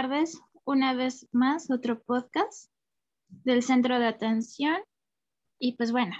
Tardes. 0.00 0.40
Una 0.64 0.94
vez 0.94 1.28
más, 1.30 1.70
otro 1.70 2.00
podcast 2.00 2.70
del 3.28 3.62
Centro 3.62 3.98
de 3.98 4.06
Atención. 4.06 4.78
Y 5.58 5.76
pues 5.76 5.92
bueno, 5.92 6.14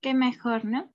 qué 0.00 0.14
mejor, 0.14 0.64
¿no? 0.64 0.92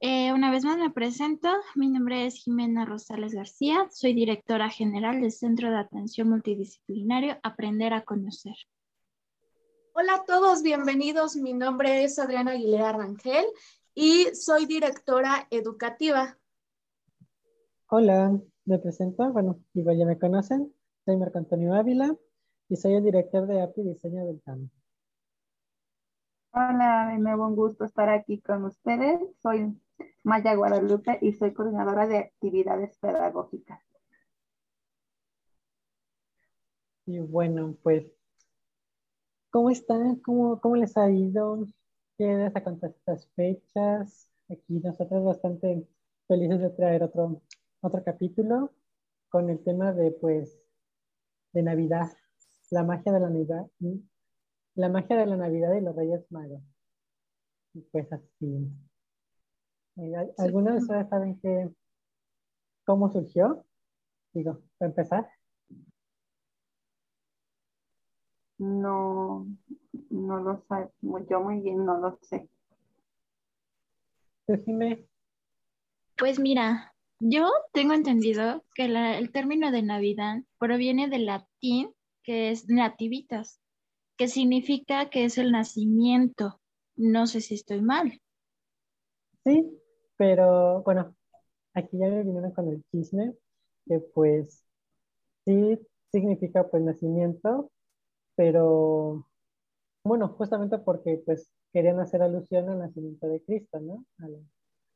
Eh, 0.00 0.32
una 0.32 0.50
vez 0.50 0.64
más 0.64 0.76
me 0.76 0.90
presento. 0.90 1.48
Mi 1.76 1.88
nombre 1.88 2.26
es 2.26 2.34
Jimena 2.34 2.84
Rosales 2.84 3.32
García. 3.32 3.86
Soy 3.92 4.12
directora 4.12 4.70
general 4.70 5.20
del 5.20 5.30
Centro 5.30 5.70
de 5.70 5.78
Atención 5.78 6.28
Multidisciplinario 6.30 7.38
Aprender 7.44 7.92
a 7.92 8.02
Conocer. 8.02 8.56
Hola 9.92 10.14
a 10.14 10.24
todos, 10.24 10.64
bienvenidos. 10.64 11.36
Mi 11.36 11.52
nombre 11.52 12.02
es 12.02 12.18
Adriana 12.18 12.52
Aguilera 12.52 12.90
Rangel 12.90 13.46
y 13.94 14.34
soy 14.34 14.66
directora 14.66 15.46
educativa. 15.50 16.36
Hola, 17.86 18.36
me 18.64 18.78
presento, 18.80 19.32
bueno, 19.32 19.60
igual 19.74 19.96
ya 19.96 20.06
me 20.06 20.18
conocen, 20.18 20.74
soy 21.10 21.16
Marco 21.16 21.38
Antonio 21.38 21.74
Ávila 21.74 22.16
y 22.68 22.76
soy 22.76 22.94
el 22.94 23.02
director 23.02 23.44
de 23.48 23.60
API 23.60 23.82
Diseño 23.82 24.24
del 24.26 24.40
TAM. 24.42 24.70
Hola, 26.52 27.08
de 27.10 27.18
nuevo 27.18 27.48
un 27.48 27.56
gusto 27.56 27.84
estar 27.84 28.08
aquí 28.08 28.40
con 28.40 28.64
ustedes. 28.64 29.18
Soy 29.42 29.76
Maya 30.22 30.54
Guadalupe 30.54 31.18
y 31.20 31.32
soy 31.32 31.52
coordinadora 31.52 32.06
de 32.06 32.18
actividades 32.18 32.96
pedagógicas. 32.98 33.80
Y 37.06 37.18
bueno, 37.18 37.74
pues, 37.82 38.06
¿cómo 39.50 39.70
están? 39.70 40.14
¿Cómo, 40.20 40.60
cómo 40.60 40.76
les 40.76 40.96
ha 40.96 41.10
ido? 41.10 41.66
¿Qué 42.16 42.36
les 42.36 42.54
ha 42.54 42.62
contado 42.62 42.94
estas 42.96 43.26
fechas? 43.34 44.30
Aquí 44.48 44.78
nosotros 44.78 45.24
bastante 45.24 45.88
felices 46.28 46.60
de 46.60 46.70
traer 46.70 47.02
otro 47.02 47.42
otro 47.80 48.04
capítulo 48.04 48.70
con 49.28 49.50
el 49.50 49.58
tema 49.64 49.92
de, 49.92 50.12
pues, 50.12 50.59
de 51.52 51.62
Navidad, 51.62 52.08
la 52.70 52.84
magia 52.84 53.12
de 53.12 53.20
la 53.20 53.28
Navidad, 53.28 53.66
la 54.74 54.88
magia 54.88 55.16
de 55.16 55.26
la 55.26 55.36
Navidad 55.36 55.74
y 55.74 55.80
los 55.80 55.96
Reyes 55.96 56.30
Magos. 56.30 56.62
Y 57.74 57.80
pues 57.82 58.12
así. 58.12 58.68
Eh, 59.96 60.12
¿Alguna 60.38 60.72
de 60.72 60.78
ustedes 60.78 61.08
saben 61.08 61.38
que, 61.40 61.70
cómo 62.84 63.10
surgió? 63.10 63.64
Digo, 64.32 64.60
para 64.78 64.90
empezar. 64.90 65.28
No, 68.58 69.46
no 70.10 70.40
lo 70.40 70.64
sé. 70.68 70.90
Yo 71.28 71.40
muy 71.40 71.60
bien 71.60 71.84
no 71.84 71.98
lo 71.98 72.18
sé. 72.22 72.48
Decime. 74.46 75.06
Pues 76.16 76.38
mira, 76.38 76.94
yo 77.20 77.48
tengo 77.72 77.94
entendido 77.94 78.64
que 78.74 78.84
el 78.84 79.32
término 79.32 79.70
de 79.70 79.82
Navidad 79.82 80.42
proviene 80.60 81.08
del 81.08 81.26
latín 81.26 81.92
que 82.22 82.50
es 82.50 82.68
nativitas, 82.68 83.60
que 84.16 84.28
significa 84.28 85.10
que 85.10 85.24
es 85.24 85.38
el 85.38 85.50
nacimiento. 85.50 86.60
No 86.96 87.26
sé 87.26 87.40
si 87.40 87.54
estoy 87.54 87.80
mal. 87.80 88.20
Sí, 89.44 89.80
pero 90.16 90.82
bueno, 90.82 91.16
aquí 91.74 91.98
ya 91.98 92.08
me 92.08 92.22
vinieron 92.22 92.52
con 92.52 92.68
el 92.68 92.84
chisme, 92.92 93.34
que 93.86 94.00
pues 94.14 94.62
sí 95.46 95.78
significa 96.12 96.68
pues 96.68 96.82
nacimiento, 96.82 97.70
pero 98.36 99.26
bueno, 100.04 100.28
justamente 100.30 100.78
porque 100.78 101.22
pues 101.26 101.50
querían 101.72 102.00
hacer 102.00 102.22
alusión 102.22 102.68
al 102.70 102.80
nacimiento 102.80 103.28
de 103.28 103.42
Cristo, 103.42 103.80
¿no? 103.80 104.04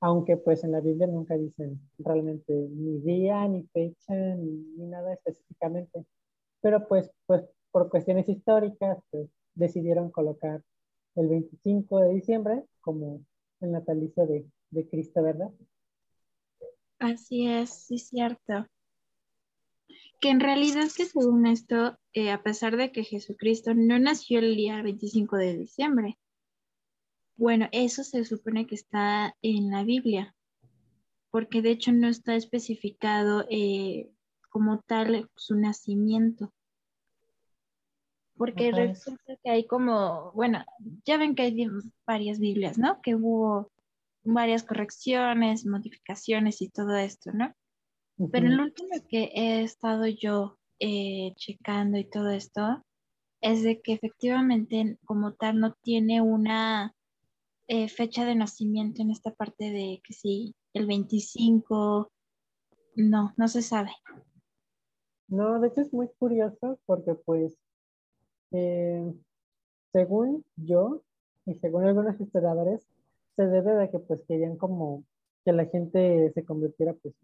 Aunque 0.05 0.37
pues 0.37 0.63
en 0.65 0.73
la 0.73 0.83
Biblia 0.83 1.07
nunca 1.07 1.35
dicen 1.35 1.81
realmente 1.97 2.53
ni 2.53 3.01
día, 3.01 3.49
ni 3.49 3.63
fecha, 3.73 4.13
ni, 4.15 4.85
nada 4.87 5.15
específicamente. 5.15 6.05
Pero 6.61 6.87
pues, 6.87 7.11
pues 7.25 7.43
por 7.71 7.89
cuestiones 7.89 8.29
históricas, 8.29 8.99
pues 9.11 9.31
decidieron 9.55 10.11
colocar 10.11 10.63
el 11.15 11.29
25 11.29 12.01
de 12.01 12.13
diciembre 12.13 12.65
como 12.83 13.25
el 13.63 13.73
natalicio 13.73 14.27
de, 14.27 14.45
de 14.73 14.87
Cristo, 14.91 15.23
¿verdad? 15.23 15.51
Así 16.99 17.49
es, 17.49 17.71
sí 17.71 17.97
cierto. 17.99 18.67
Que 20.21 20.29
en 20.29 20.41
realidad 20.41 20.85
que 20.95 21.07
según 21.07 21.47
esto, 21.47 21.97
eh, 22.13 22.31
a 22.31 22.43
pesar 22.43 22.77
de 22.77 22.93
que 22.93 23.05
Jesucristo 23.05 23.73
no 23.75 23.99
nació 23.99 24.41
el 24.41 24.55
día 24.55 24.83
25 24.83 25.39
de 25.39 25.57
diciembre, 25.57 26.19
bueno, 27.37 27.69
eso 27.73 28.05
se 28.05 28.25
supone 28.25 28.67
que 28.67 28.75
está 28.75 29.37
en 29.43 29.71
la 29.71 29.85
Biblia, 29.85 30.35
porque 31.31 31.63
de 31.63 31.71
hecho 31.71 31.93
no 31.93 32.09
está 32.09 32.37
especificado 32.37 33.45
eh, 33.51 34.11
como 34.51 34.81
tal 34.81 35.29
su 35.35 35.57
nacimiento. 35.57 36.53
Porque 38.37 38.73
resulta 38.73 39.37
que 39.43 39.51
hay 39.51 39.67
como, 39.67 40.33
bueno, 40.33 40.65
ya 41.05 41.19
ven 41.19 41.35
que 41.35 41.43
hay 41.43 41.69
varias 42.07 42.41
Biblias, 42.41 42.79
¿no? 42.79 43.01
Que 43.01 43.15
hubo 43.15 43.71
varias 44.25 44.65
correcciones, 44.65 45.67
modificaciones 45.67 46.61
y 46.63 46.69
todo 46.69 46.97
esto, 46.97 47.33
¿no? 47.33 47.55
Pero 48.31 48.47
el 48.47 48.61
último 48.61 48.91
que 49.09 49.31
he 49.35 49.63
estado 49.63 50.07
yo 50.07 50.57
eh, 50.79 51.33
checando 51.37 51.99
y 51.99 52.05
todo 52.05 52.31
esto 52.31 52.85
es 53.41 53.63
de 53.63 53.81
que 53.81 53.93
efectivamente 53.93 54.99
como 55.05 55.35
tal 55.35 55.59
no 55.59 55.75
tiene 55.83 56.21
una 56.21 56.94
eh, 57.67 57.89
fecha 57.89 58.25
de 58.25 58.35
nacimiento 58.35 59.03
en 59.03 59.11
esta 59.11 59.33
parte 59.33 59.71
de 59.71 60.01
que 60.05 60.13
sí, 60.13 60.55
el 60.75 60.87
25, 60.87 62.11
no, 62.97 63.33
no 63.37 63.49
se 63.49 63.63
sabe. 63.63 63.91
No, 65.29 65.61
de 65.61 65.69
hecho 65.69 65.81
es 65.81 65.93
muy 65.93 66.09
curioso 66.19 66.79
porque 66.87 67.15
pues, 67.15 67.57
eh, 68.53 69.13
según 69.93 70.45
yo 70.57 71.03
y 71.47 71.55
según 71.55 71.85
algunos 71.85 72.21
historiadores, 72.21 72.87
se 73.37 73.47
debe 73.47 73.75
de 73.75 73.91
que 73.91 73.99
pues 73.99 74.23
querían 74.27 74.57
como 74.57 75.05
que 75.45 75.53
la 75.53 75.67
gente 75.67 76.31
se 76.33 76.45
convirtiera 76.45 76.95
pues 76.95 77.15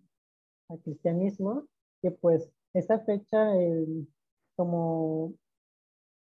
al 0.69 0.81
cristianismo, 0.81 1.67
que 2.03 2.11
pues 2.11 2.51
esa 2.75 3.01
fecha 3.01 3.53
como 4.57 5.35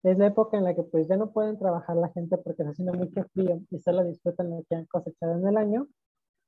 es 0.04 0.18
la 0.18 0.28
época 0.28 0.58
en 0.58 0.66
la 0.66 0.76
que 0.76 0.84
pues 0.84 1.08
ya 1.08 1.16
no 1.16 1.32
pueden 1.32 1.58
trabajar 1.58 1.96
la 1.96 2.10
gente 2.10 2.38
porque 2.38 2.62
está 2.64 2.72
haciendo 2.72 2.94
mucho 2.94 3.24
frío 3.34 3.62
y 3.70 3.80
solo 3.80 4.04
disfrutan 4.04 4.50
lo 4.50 4.64
que 4.70 4.76
han 4.76 4.86
cosechado 4.86 5.38
en 5.38 5.48
el 5.48 5.58
año, 5.58 5.88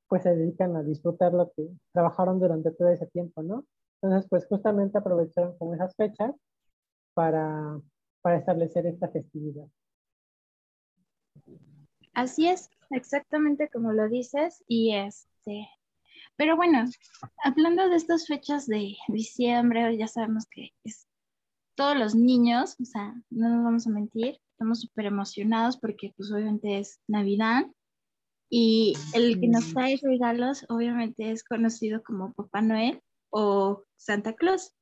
pues 0.08 0.24
se 0.24 0.36
dedican 0.36 0.76
a 0.76 0.84
disfrutar 0.84 1.34
lo 1.34 1.52
que 1.54 1.70
trabajaron 1.94 2.40
durante 2.40 2.72
todo 2.72 2.90
ese 2.90 3.08
tiempo, 3.08 3.42
¿no? 3.42 3.66
Entonces, 4.02 4.30
pues 4.30 4.46
justamente 4.46 4.98
aprovecharon 4.98 5.58
como 5.58 5.74
esas 5.74 5.96
fechas 5.96 6.36
para, 7.14 7.80
para 8.22 8.38
establecer 8.38 8.86
esta 8.86 9.08
festividad. 9.08 9.66
Así 12.14 12.48
es, 12.48 12.70
exactamente 12.92 13.70
como 13.70 13.94
lo 13.94 14.10
dices, 14.10 14.64
y 14.68 14.94
este, 14.96 15.68
pero 16.36 16.56
bueno, 16.56 16.86
hablando 17.44 17.90
de 17.90 17.96
estas 17.96 18.28
fechas 18.28 18.68
de 18.68 18.96
diciembre, 19.08 19.98
ya 19.98 20.08
sabemos 20.08 20.46
que 20.50 20.72
es 20.84 21.08
todos 21.76 21.98
los 21.98 22.16
niños, 22.16 22.76
o 22.82 22.86
sea, 22.86 23.14
no 23.30 23.50
nos 23.50 23.64
vamos 23.64 23.88
a 23.88 23.92
mentir, 23.92 24.40
estamos 24.52 24.82
súper 24.82 25.06
emocionados 25.06 25.78
porque 25.78 26.14
pues 26.16 26.32
obviamente 26.32 26.80
es 26.80 27.00
Navidad 27.08 27.66
y 28.50 28.94
el 29.14 29.40
que 29.40 29.48
nos 29.48 29.74
trae 29.74 30.00
regalos 30.02 30.66
obviamente 30.70 31.32
es 31.32 31.44
conocido 31.44 32.04
como 32.04 32.34
Papá 32.34 32.62
Noel 32.62 33.02
o 33.30 33.84
Santa 33.98 34.34
Claus. 34.34 34.74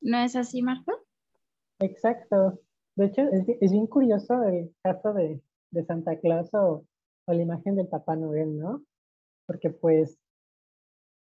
¿No 0.00 0.18
es 0.18 0.34
así, 0.34 0.62
Marco? 0.62 0.92
Exacto. 1.78 2.58
De 2.96 3.06
hecho, 3.06 3.22
es, 3.22 3.70
bien 3.70 3.86
curioso 3.86 4.42
el 4.44 4.74
caso 4.82 5.12
de, 5.12 5.40
Santa 5.86 6.18
Claus 6.18 6.48
o, 6.54 6.84
la 7.26 7.40
imagen 7.40 7.76
del 7.76 7.86
Papá 7.86 8.16
Noel, 8.16 8.58
¿no? 8.58 8.82
Porque 9.46 9.70
pues 9.70 10.18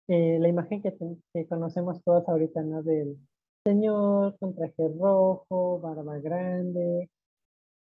eh, 0.07 0.38
la 0.39 0.47
imagen 0.47 0.83
que, 0.83 0.95
que, 1.33 1.47
conocemos 1.47 2.03
todos 2.03 2.27
ahorita, 2.29 2.61
¿no? 2.61 2.83
Del, 2.83 3.17
señor 3.65 4.38
con 4.39 4.56
traje 4.56 4.88
rojo, 5.00 5.79
barba 5.79 6.19
grande, 6.19 7.09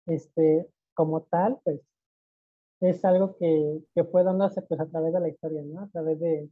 este, 0.08 0.68
como 0.94 1.24
tal, 1.24 1.60
pues 1.64 1.82
es 2.82 3.04
algo 3.06 3.36
que, 3.38 3.82
que 3.94 4.04
fue 4.06 4.24
pues 4.68 4.80
a 4.80 4.88
través 4.88 5.14
de 5.14 5.20
la 5.20 5.30
historia, 5.30 5.62
¿no? 5.66 5.82
A 5.82 5.90
través 5.90 6.20
de 6.20 6.50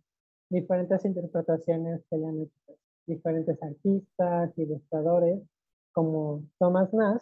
diferentes 0.50 1.06
interpretaciones 1.06 2.02
que 2.10 2.18
le 2.18 2.28
hecho 2.42 2.78
diferentes 3.08 3.62
artistas, 3.64 4.58
ilustradores, 4.58 5.42
como 5.94 6.44
Thomas 6.60 6.94
Nash, 6.94 7.22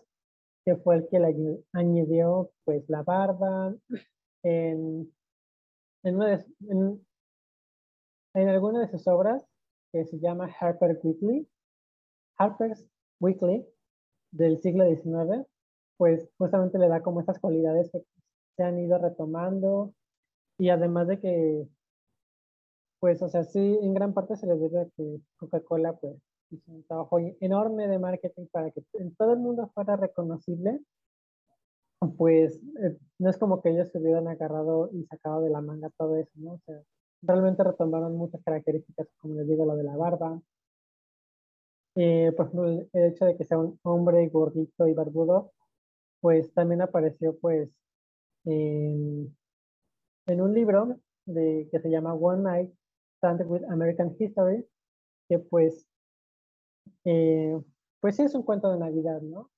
que 0.66 0.76
fue 0.78 0.98
el 0.98 1.08
que 1.10 1.20
le 1.20 1.64
añadió 1.74 2.52
pues 2.66 2.84
la 2.90 3.04
barba 3.04 3.74
en, 4.44 5.12
en, 6.04 6.22
en, 6.22 7.08
en 8.36 8.50
alguna 8.50 8.82
de 8.82 8.92
sus 8.92 9.08
obras 9.08 9.44
que 9.92 10.06
se 10.06 10.20
llama 10.20 10.50
Harper 10.60 11.00
Weekly, 11.04 11.48
Harper's 12.40 12.88
Weekly 13.20 13.66
del 14.32 14.60
siglo 14.60 14.86
XIX, 14.86 15.46
pues 15.98 16.30
justamente 16.38 16.80
le 16.80 16.88
da 16.88 17.02
como 17.02 17.22
esas 17.22 17.40
cualidades 17.40 17.92
que 17.92 18.04
se 18.56 18.64
han 18.64 18.80
ido 18.80 18.98
retomando 18.98 19.94
y 20.58 20.70
además 20.70 21.08
de 21.08 21.20
que, 21.20 21.68
pues, 23.00 23.22
o 23.22 23.30
sea, 23.30 23.44
sí, 23.44 23.80
en 23.82 23.94
gran 23.94 24.14
parte 24.14 24.36
se 24.36 24.48
le 24.48 24.56
debe 24.56 24.82
a 24.82 24.90
que 24.96 25.22
Coca-Cola, 25.38 25.94
pues, 25.94 26.18
hizo 26.52 26.72
un 26.72 26.84
trabajo 26.84 27.20
enorme 27.40 27.88
de 27.88 28.00
marketing 28.00 28.48
para 28.52 28.72
que 28.72 28.84
en 28.94 29.16
todo 29.16 29.34
el 29.34 29.40
mundo 29.40 29.70
fuera 29.74 29.96
reconocible, 29.96 30.80
pues 32.18 32.60
eh, 32.82 32.98
no 33.20 33.30
es 33.30 33.38
como 33.38 33.62
que 33.62 33.70
ellos 33.70 33.90
se 33.92 34.00
hubieran 34.00 34.28
agarrado 34.28 34.90
y 34.94 35.06
sacado 35.06 35.42
de 35.42 35.50
la 35.50 35.62
manga 35.62 35.90
todo 35.98 36.18
eso, 36.18 36.32
¿no? 36.36 36.54
O 36.54 36.60
sea, 36.66 36.82
realmente 37.22 37.64
retomaron 37.64 38.16
muchas 38.16 38.42
características, 38.44 39.08
como 39.20 39.36
les 39.36 39.48
digo, 39.48 39.66
lo 39.66 39.76
de 39.76 39.84
la 39.84 39.96
barba. 39.98 40.42
Eh, 42.02 42.32
por 42.32 42.46
ejemplo, 42.46 42.88
el 42.94 43.04
hecho 43.12 43.26
de 43.26 43.36
que 43.36 43.44
sea 43.44 43.58
un 43.60 43.78
hombre 43.84 44.30
gordito 44.30 44.88
y 44.88 44.94
barbudo, 44.94 45.52
pues 46.22 46.54
también 46.54 46.82
apareció 46.82 47.38
pues 47.40 47.70
en, 48.46 49.36
un 50.28 50.54
libro 50.54 50.96
de, 51.26 51.68
que 51.70 51.80
se 51.82 51.90
llama 51.90 52.14
One 52.14 52.44
Night 52.44 52.74
Stand 53.18 53.42
with 53.48 53.66
American 53.70 54.16
History, 54.18 54.66
que 55.28 55.40
pues, 55.40 55.90
eh, 57.04 57.62
pues 58.00 58.16
sí 58.16 58.24
es 58.24 58.34
un 58.34 58.44
cuento 58.44 58.72
de 58.72 58.80
Navidad, 58.80 59.22
¿no? 59.22 59.50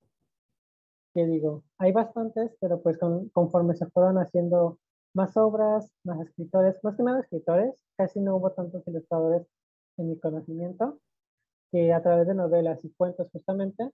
Que 1.13 1.27
digo, 1.27 1.63
hay 1.77 1.91
bastantes, 1.91 2.57
pero 2.59 2.81
pues 2.81 2.97
conforme 3.33 3.75
se 3.75 3.85
fueron 3.91 4.17
haciendo 4.17 4.79
más 5.13 5.37
obras, 5.37 5.91
más 6.03 6.19
escritores, 6.21 6.83
más 6.83 6.95
que 6.97 7.03
nada 7.03 7.19
escritores, 7.19 7.75
casi 7.97 8.19
no 8.19 8.37
hubo 8.37 8.51
tantos 8.53 8.81
ilustradores 8.87 9.45
en 9.97 10.09
mi 10.09 10.19
conocimiento, 10.19 10.99
que 11.71 11.93
a 11.93 12.01
través 12.01 12.27
de 12.27 12.35
novelas 12.35 12.83
y 12.83 12.89
cuentos 12.91 13.29
justamente, 13.31 13.89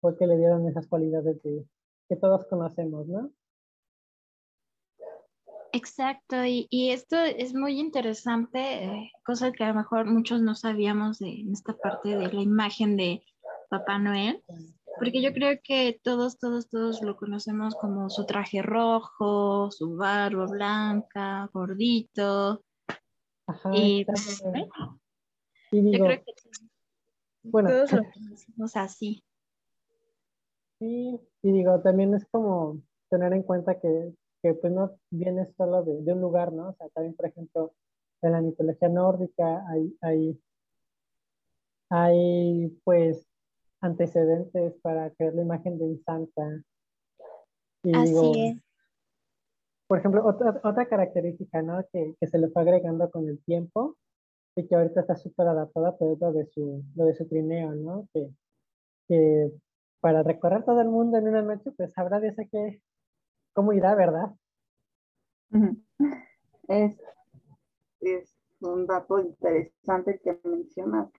fue 0.00 0.16
que 0.16 0.26
le 0.26 0.36
dieron 0.36 0.68
esas 0.68 0.86
cualidades 0.86 1.40
que 1.42 2.16
todos 2.16 2.46
conocemos, 2.46 3.06
¿no? 3.08 3.30
Exacto, 5.76 6.36
y, 6.44 6.68
esto 6.90 7.16
es 7.16 7.52
muy 7.52 7.80
interesante, 7.80 8.84
eh, 8.84 9.10
cosa 9.24 9.50
que 9.50 9.64
a 9.64 9.70
lo 9.70 9.74
mejor 9.74 10.06
muchos 10.06 10.40
no 10.40 10.54
sabíamos 10.54 11.18
de 11.18 11.40
en 11.40 11.50
esta 11.50 11.76
parte 11.76 12.10
de 12.10 12.32
la 12.32 12.40
imagen 12.40 12.96
de 12.96 13.24
Papá 13.70 13.98
Noel, 13.98 14.40
porque 15.00 15.20
yo 15.20 15.32
creo 15.32 15.58
que 15.64 15.98
todos, 16.04 16.38
todos, 16.38 16.68
todos 16.68 17.02
lo 17.02 17.16
conocemos 17.16 17.74
como 17.74 18.08
su 18.08 18.24
traje 18.24 18.62
rojo, 18.62 19.68
su 19.72 19.96
barba 19.96 20.46
blanca, 20.46 21.50
gordito. 21.52 22.62
Ajá, 23.48 23.70
y, 23.74 24.04
pues, 24.04 24.44
yo 25.72 26.04
creo 26.04 26.24
que 26.24 26.34
bueno, 27.44 27.70
todos 27.70 27.92
lo 27.92 28.02
conocemos 28.12 28.76
así. 28.76 29.24
Sí, 30.78 31.20
y 31.42 31.52
digo, 31.52 31.80
también 31.80 32.14
es 32.14 32.26
como 32.26 32.82
tener 33.08 33.32
en 33.32 33.42
cuenta 33.42 33.78
que 33.78 34.12
que 34.44 34.52
pues 34.52 34.74
no 34.74 34.98
viene 35.10 35.50
solo 35.56 35.82
de, 35.82 36.12
un 36.12 36.20
lugar, 36.20 36.52
¿no? 36.52 36.68
O 36.68 36.74
sea, 36.74 36.86
también, 36.90 37.14
por 37.14 37.24
ejemplo, 37.24 37.72
en 38.20 38.32
la 38.32 38.42
mitología 38.42 38.90
nórdica 38.90 39.64
hay, 39.70 39.96
hay, 40.02 40.38
hay 41.88 42.68
pues 42.84 43.26
antecedentes 43.80 44.74
para 44.82 45.08
crear 45.14 45.32
la 45.32 45.40
imagen 45.40 45.78
de 45.78 45.84
un 45.86 46.02
santa. 46.04 46.62
Y 47.84 47.96
Así 47.96 48.32
es. 48.36 48.62
Por 49.86 50.00
ejemplo, 50.00 50.22
otra, 50.26 50.60
otra 50.62 50.86
característica, 50.88 51.62
¿no? 51.62 51.82
Que, 51.90 52.14
que, 52.20 52.26
se 52.26 52.36
le 52.36 52.50
fue 52.50 52.60
agregando 52.60 53.10
con 53.10 53.26
el 53.26 53.42
tiempo 53.44 53.96
y 54.56 54.66
que 54.66 54.74
ahorita 54.74 55.00
está 55.00 55.16
súper 55.16 55.48
adaptada, 55.48 55.96
pues 55.96 56.18
lo 56.20 56.32
de 56.32 56.46
su, 56.46 56.84
lo 56.94 57.06
de 57.06 57.14
su 57.14 57.26
trineo, 57.26 57.74
¿no? 57.74 58.08
Que, 58.12 58.30
que 59.08 59.52
para 60.00 60.22
recorrer 60.22 60.64
todo 60.64 60.80
el 60.80 60.88
mundo 60.88 61.18
en 61.18 61.28
una 61.28 61.42
noche, 61.42 61.72
pues 61.72 61.96
habrá 61.96 62.20
de 62.20 62.28
ese 62.28 62.48
que 62.48 62.82
cómo 63.52 63.72
irá, 63.72 63.94
¿verdad? 63.94 64.34
Es, 66.68 67.00
es 68.00 68.36
un 68.60 68.86
dato 68.86 69.18
interesante 69.18 70.20
que 70.22 70.38
mencionas. 70.44 71.10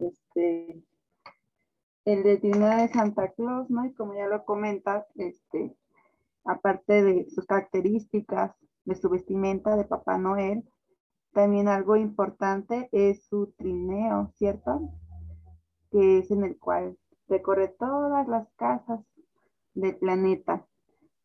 Este, 0.00 0.82
el 2.04 2.22
de 2.22 2.38
de 2.38 2.88
Santa 2.88 3.28
Claus, 3.32 3.70
¿no? 3.70 3.84
Y 3.84 3.94
como 3.94 4.14
ya 4.14 4.26
lo 4.26 4.44
comentas, 4.44 5.06
este, 5.14 5.76
aparte 6.44 7.02
de 7.02 7.30
sus 7.30 7.46
características, 7.46 8.54
de 8.84 8.94
su 8.96 9.08
vestimenta 9.08 9.76
de 9.76 9.84
Papá 9.84 10.18
Noel, 10.18 10.64
también 11.32 11.68
algo 11.68 11.96
importante 11.96 12.88
es 12.92 13.24
su 13.24 13.52
trineo, 13.56 14.32
¿cierto? 14.36 14.90
Que 15.90 16.18
es 16.18 16.30
en 16.30 16.44
el 16.44 16.58
cual 16.58 16.98
recorre 17.28 17.68
todas 17.68 18.28
las 18.28 18.48
casas 18.56 19.00
del 19.74 19.96
planeta. 19.96 20.66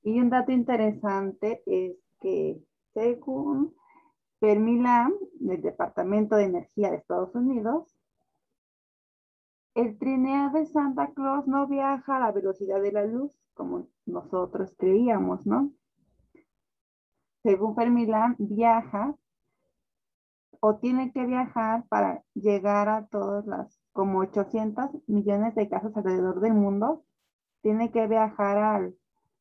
Y 0.04 0.20
un 0.20 0.30
dato 0.30 0.52
interesante 0.52 1.62
es 1.66 1.98
que 2.22 2.64
según 2.94 3.76
Fermilam, 4.40 5.14
del 5.40 5.62
Departamento 5.62 6.36
de 6.36 6.46
Energía 6.46 6.92
de 6.92 6.98
Estados 6.98 7.36
Unidos, 7.36 7.94
el 9.76 9.98
trineo 10.00 10.52
de 10.52 10.66
Santa 10.66 11.14
Claus 11.14 11.48
no 11.48 11.68
viaja 11.68 12.18
a 12.18 12.20
la 12.20 12.32
velocidad 12.32 12.82
de 12.82 12.92
la 12.92 13.06
luz 13.06 13.32
como 13.54 13.88
nosotros 14.06 14.74
creíamos, 14.78 15.46
¿no? 15.46 15.72
Según 17.44 17.76
Fermilam, 17.76 18.36
viaja 18.40 19.16
o 20.60 20.78
tiene 20.78 21.12
que 21.12 21.26
viajar 21.26 21.86
para 21.88 22.24
llegar 22.34 22.90
a 22.90 23.06
todas 23.08 23.46
las 23.46 23.80
como 23.94 24.20
800 24.20 24.90
millones 25.08 25.56
de 25.56 25.70
casas 25.70 25.96
alrededor 25.98 26.40
del 26.40 26.54
mundo, 26.54 27.04
tiene 27.62 27.92
que 27.92 28.06
viajar 28.06 28.58
al 28.58 28.96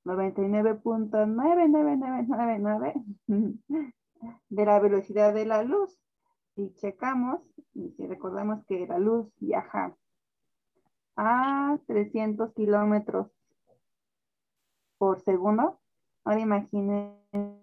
99.99999 0.04 3.04
de 4.48 4.64
la 4.64 4.80
velocidad 4.80 5.34
de 5.34 5.44
la 5.44 5.62
luz. 5.62 6.00
Si 6.54 6.72
checamos, 6.74 7.42
y 7.74 7.90
si 7.90 8.06
recordamos 8.06 8.64
que 8.66 8.86
la 8.86 8.98
luz 8.98 9.28
viaja 9.40 9.94
a 11.16 11.76
300 11.86 12.54
kilómetros 12.54 13.30
por 14.96 15.20
segundo, 15.20 15.78
ahora 16.24 16.40
imagínense 16.40 17.60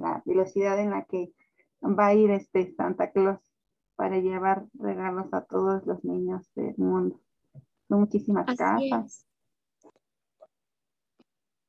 la 0.00 0.22
velocidad 0.24 0.78
en 0.78 0.90
la 0.90 1.04
que 1.04 1.34
va 1.82 2.08
a 2.08 2.14
ir 2.14 2.30
este 2.30 2.74
Santa 2.74 3.10
Claus 3.10 3.40
para 3.96 4.18
llevar 4.18 4.66
regalos 4.74 5.32
a 5.32 5.44
todos 5.44 5.86
los 5.86 6.04
niños 6.04 6.48
del 6.54 6.74
mundo. 6.76 7.20
Son 7.88 8.00
muchísimas 8.00 8.46
casas. 8.56 9.26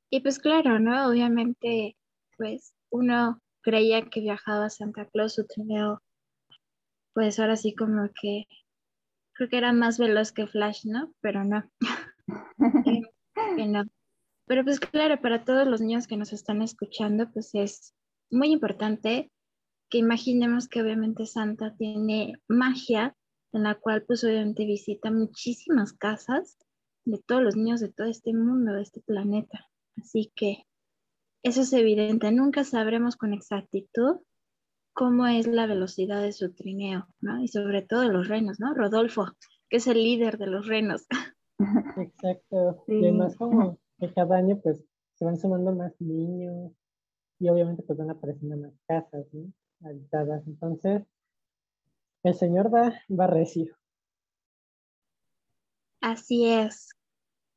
Y 0.09 0.21
pues 0.21 0.39
claro, 0.39 0.79
¿no? 0.79 1.07
Obviamente, 1.09 1.97
pues 2.37 2.73
uno 2.91 3.41
creía 3.61 4.07
que 4.09 4.21
viajaba 4.21 4.65
a 4.65 4.69
Santa 4.69 5.05
Claus, 5.05 5.33
su 5.33 5.47
trineo, 5.47 6.01
pues 7.13 7.39
ahora 7.39 7.55
sí 7.55 7.73
como 7.73 8.09
que 8.21 8.45
creo 9.33 9.49
que 9.49 9.57
era 9.57 9.73
más 9.73 9.97
veloz 9.97 10.31
que 10.31 10.47
Flash, 10.47 10.85
¿no? 10.85 11.13
Pero 11.21 11.43
no. 11.43 11.63
no. 13.67 13.83
Pero 14.45 14.63
pues 14.63 14.79
claro, 14.79 15.19
para 15.21 15.43
todos 15.43 15.67
los 15.67 15.81
niños 15.81 16.07
que 16.07 16.17
nos 16.17 16.33
están 16.33 16.61
escuchando, 16.61 17.31
pues 17.31 17.55
es 17.55 17.95
muy 18.29 18.51
importante 18.51 19.31
que 19.93 19.99
imaginemos 19.99 20.67
que 20.67 20.81
obviamente 20.81 21.27
Santa 21.27 21.75
tiene 21.75 22.41
magia 22.47 23.15
en 23.51 23.61
la 23.61 23.75
cual 23.75 24.03
pues 24.07 24.23
obviamente 24.23 24.65
visita 24.65 25.11
muchísimas 25.11 25.93
casas 25.93 26.57
de 27.05 27.21
todos 27.23 27.43
los 27.43 27.55
niños 27.55 27.79
de 27.79 27.89
todo 27.89 28.07
este 28.07 28.33
mundo, 28.33 28.73
de 28.73 28.81
este 28.81 29.01
planeta. 29.01 29.67
Así 29.95 30.33
que 30.35 30.65
eso 31.43 31.61
es 31.61 31.71
evidente. 31.73 32.31
Nunca 32.31 32.63
sabremos 32.63 33.17
con 33.17 33.33
exactitud 33.33 34.15
cómo 34.93 35.27
es 35.27 35.45
la 35.45 35.67
velocidad 35.67 36.23
de 36.23 36.33
su 36.33 36.51
trineo, 36.55 37.05
¿no? 37.21 37.43
Y 37.43 37.47
sobre 37.47 37.83
todo 37.83 38.01
de 38.01 38.09
los 38.09 38.27
renos, 38.27 38.59
¿no? 38.59 38.73
Rodolfo, 38.73 39.27
que 39.69 39.77
es 39.77 39.85
el 39.85 40.03
líder 40.03 40.39
de 40.39 40.47
los 40.47 40.65
renos. 40.65 41.05
Exacto. 41.97 42.83
Y 42.87 42.97
además 42.97 43.35
como 43.35 43.77
que 43.99 44.11
cada 44.11 44.37
año 44.37 44.59
pues 44.59 44.83
se 45.13 45.23
van 45.23 45.37
sumando 45.37 45.71
más 45.75 45.93
niños 46.01 46.71
y 47.37 47.47
obviamente 47.47 47.83
pues 47.83 47.99
van 47.99 48.09
apareciendo 48.09 48.57
más 48.57 48.73
casas, 48.87 49.27
¿no? 49.33 49.53
Habitadas. 49.83 50.47
Entonces, 50.47 51.03
el 52.23 52.35
señor 52.35 52.73
va, 52.73 52.93
va 53.09 53.27
recio. 53.27 53.77
Así 56.01 56.49
es. 56.49 56.89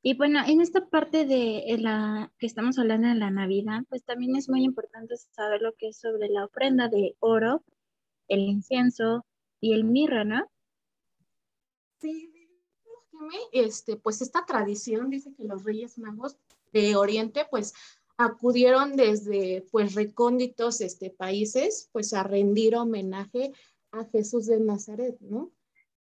Y 0.03 0.17
bueno, 0.17 0.41
en 0.47 0.61
esta 0.61 0.87
parte 0.87 1.25
de 1.25 1.65
la 1.81 2.33
que 2.39 2.47
estamos 2.47 2.79
hablando 2.79 3.09
de 3.09 3.17
la 3.17 3.31
Navidad, 3.31 3.83
pues 3.89 4.05
también 4.05 4.37
es 4.37 4.49
muy 4.49 4.63
importante 4.63 5.17
saber 5.17 5.63
lo 5.63 5.75
que 5.75 5.89
es 5.89 5.99
sobre 5.99 6.29
la 6.29 6.45
ofrenda 6.45 6.89
de 6.89 7.17
oro, 7.19 7.65
el 8.29 8.41
incienso 8.41 9.27
y 9.61 9.73
el 9.73 9.83
mirra, 9.83 10.25
¿no? 10.25 10.49
Sí, 11.99 12.33
este, 13.53 13.97
pues 13.97 14.23
esta 14.23 14.45
tradición 14.47 15.11
dice 15.11 15.35
que 15.35 15.45
los 15.45 15.65
Reyes 15.65 15.99
Magos 15.99 16.37
de 16.73 16.97
Oriente, 16.97 17.47
pues 17.51 17.73
acudieron 18.17 18.97
desde 18.97 19.67
pues 19.71 19.95
recónditos 19.95 20.81
este, 20.81 21.11
países, 21.11 21.89
pues 21.93 22.13
a 22.15 22.23
rendir 22.23 22.77
homenaje 22.77 23.53
a 23.93 24.05
Jesús 24.07 24.47
de 24.47 24.61
Nazaret, 24.61 25.19
¿no? 25.21 25.53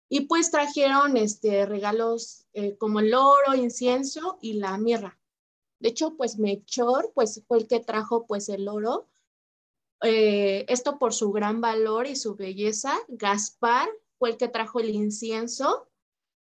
Y 0.08 0.22
pues 0.22 0.50
trajeron 0.50 1.16
este, 1.16 1.66
regalos 1.66 2.46
eh, 2.52 2.76
como 2.78 3.00
el 3.00 3.12
oro, 3.12 3.54
incienso 3.54 4.38
y 4.40 4.54
la 4.54 4.78
mirra. 4.78 5.18
De 5.80 5.88
hecho, 5.88 6.16
pues 6.16 6.38
Melchor, 6.38 7.12
pues 7.14 7.42
fue 7.46 7.58
el 7.58 7.66
que 7.66 7.80
trajo 7.80 8.26
pues 8.26 8.48
el 8.48 8.68
oro. 8.68 9.08
Eh, 10.02 10.64
esto 10.68 10.98
por 10.98 11.12
su 11.12 11.32
gran 11.32 11.60
valor 11.60 12.06
y 12.06 12.16
su 12.16 12.36
belleza. 12.36 12.94
Gaspar 13.08 13.88
fue 14.18 14.30
el 14.30 14.36
que 14.36 14.48
trajo 14.48 14.80
el 14.80 14.90
incienso. 14.90 15.88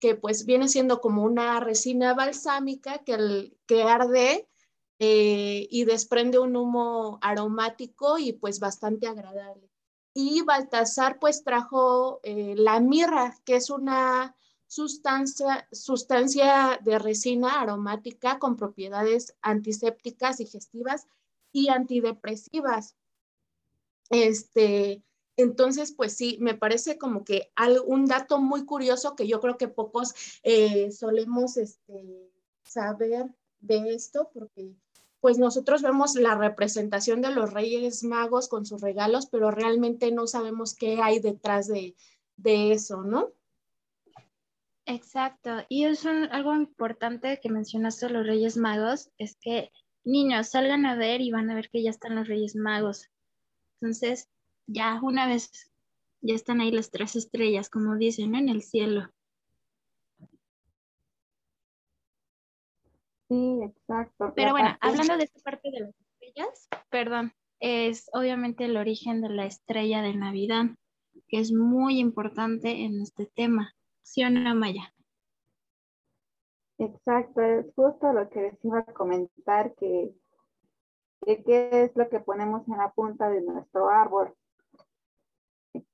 que 0.00 0.14
pues 0.14 0.46
viene 0.46 0.68
siendo 0.68 1.00
como 1.00 1.24
una 1.24 1.58
resina 1.58 2.14
balsámica 2.14 2.98
que, 2.98 3.52
que 3.66 3.82
arde 3.82 4.48
eh, 4.98 5.68
y 5.70 5.84
desprende 5.84 6.38
un 6.38 6.56
humo 6.56 7.18
aromático 7.22 8.18
y 8.18 8.32
pues 8.32 8.60
bastante 8.60 9.06
agradable. 9.06 9.70
Y 10.14 10.42
Baltasar 10.42 11.18
pues 11.20 11.44
trajo 11.44 12.20
eh, 12.22 12.54
la 12.56 12.80
mirra, 12.80 13.36
que 13.44 13.56
es 13.56 13.70
una 13.70 14.34
sustancia, 14.66 15.68
sustancia 15.72 16.80
de 16.82 16.98
resina 16.98 17.60
aromática 17.60 18.38
con 18.38 18.56
propiedades 18.56 19.36
antisépticas, 19.40 20.38
digestivas 20.38 21.06
y 21.52 21.68
antidepresivas. 21.68 22.96
Este, 24.10 25.02
entonces, 25.36 25.92
pues 25.92 26.16
sí, 26.16 26.36
me 26.40 26.54
parece 26.54 26.98
como 26.98 27.24
que 27.24 27.52
un 27.86 28.06
dato 28.06 28.40
muy 28.40 28.64
curioso 28.64 29.14
que 29.14 29.28
yo 29.28 29.40
creo 29.40 29.56
que 29.56 29.68
pocos 29.68 30.14
eh, 30.42 30.90
solemos 30.90 31.56
este, 31.56 32.32
saber 32.64 33.32
de 33.60 33.94
esto, 33.94 34.30
porque 34.34 34.74
pues 35.20 35.38
nosotros 35.38 35.82
vemos 35.82 36.14
la 36.14 36.36
representación 36.36 37.22
de 37.22 37.30
los 37.30 37.52
Reyes 37.52 38.04
Magos 38.04 38.48
con 38.48 38.66
sus 38.66 38.80
regalos, 38.80 39.26
pero 39.26 39.50
realmente 39.50 40.12
no 40.12 40.26
sabemos 40.26 40.74
qué 40.74 41.00
hay 41.02 41.18
detrás 41.18 41.68
de, 41.68 41.94
eso, 42.44 43.02
¿no? 43.02 43.32
Exacto. 44.86 45.50
Y 45.68 45.84
es 45.84 46.06
algo 46.06 46.54
importante 46.54 47.40
que 47.42 47.50
mencionaste 47.50 48.08
los 48.08 48.26
Reyes 48.26 48.56
Magos, 48.56 49.10
es 49.18 49.36
que 49.40 49.72
niños 50.04 50.48
salgan 50.50 50.86
a 50.86 50.94
ver 50.94 51.20
y 51.20 51.30
van 51.30 51.50
a 51.50 51.54
ver 51.54 51.68
que 51.68 51.82
ya 51.82 51.90
están 51.90 52.14
los 52.14 52.28
Reyes 52.28 52.54
Magos. 52.54 53.10
Entonces, 53.80 54.28
ya 54.66 55.00
una 55.02 55.26
vez, 55.26 55.70
ya 56.20 56.34
están 56.34 56.60
ahí 56.60 56.70
las 56.70 56.90
tres 56.90 57.16
estrellas, 57.16 57.70
como 57.70 57.96
dicen, 57.96 58.34
en 58.34 58.48
el 58.48 58.62
cielo. 58.62 59.10
Sí, 63.28 63.60
exacto. 63.62 64.32
Pero 64.34 64.52
bueno, 64.52 64.76
hablando 64.80 65.16
de 65.16 65.24
esta 65.24 65.40
parte 65.40 65.70
de 65.70 65.80
las 65.80 65.94
estrellas, 65.94 66.68
perdón, 66.90 67.32
es 67.60 68.08
obviamente 68.12 68.64
el 68.64 68.76
origen 68.76 69.20
de 69.20 69.28
la 69.28 69.46
estrella 69.46 70.02
de 70.02 70.14
Navidad, 70.14 70.66
que 71.28 71.40
es 71.40 71.52
muy 71.52 71.98
importante 71.98 72.84
en 72.84 73.00
este 73.00 73.26
tema. 73.26 73.74
¿Sí 74.02 74.24
o 74.24 74.30
no, 74.30 74.54
Maya? 74.54 74.94
Exacto, 76.78 77.42
es 77.42 77.66
justo 77.74 78.12
lo 78.12 78.30
que 78.30 78.42
les 78.42 78.64
iba 78.64 78.78
a 78.78 78.84
comentar, 78.84 79.74
que, 79.74 80.10
que 81.26 81.42
qué 81.42 81.82
es 81.82 81.96
lo 81.96 82.08
que 82.08 82.20
ponemos 82.20 82.66
en 82.68 82.78
la 82.78 82.92
punta 82.92 83.28
de 83.28 83.42
nuestro 83.42 83.90
árbol 83.90 84.34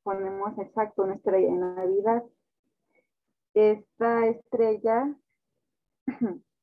ponemos 0.04 0.56
exacto 0.58 1.02
una 1.02 1.14
estrella 1.14 1.48
en 1.48 1.60
Navidad. 1.60 2.22
Esta 3.54 4.26
estrella 4.26 5.14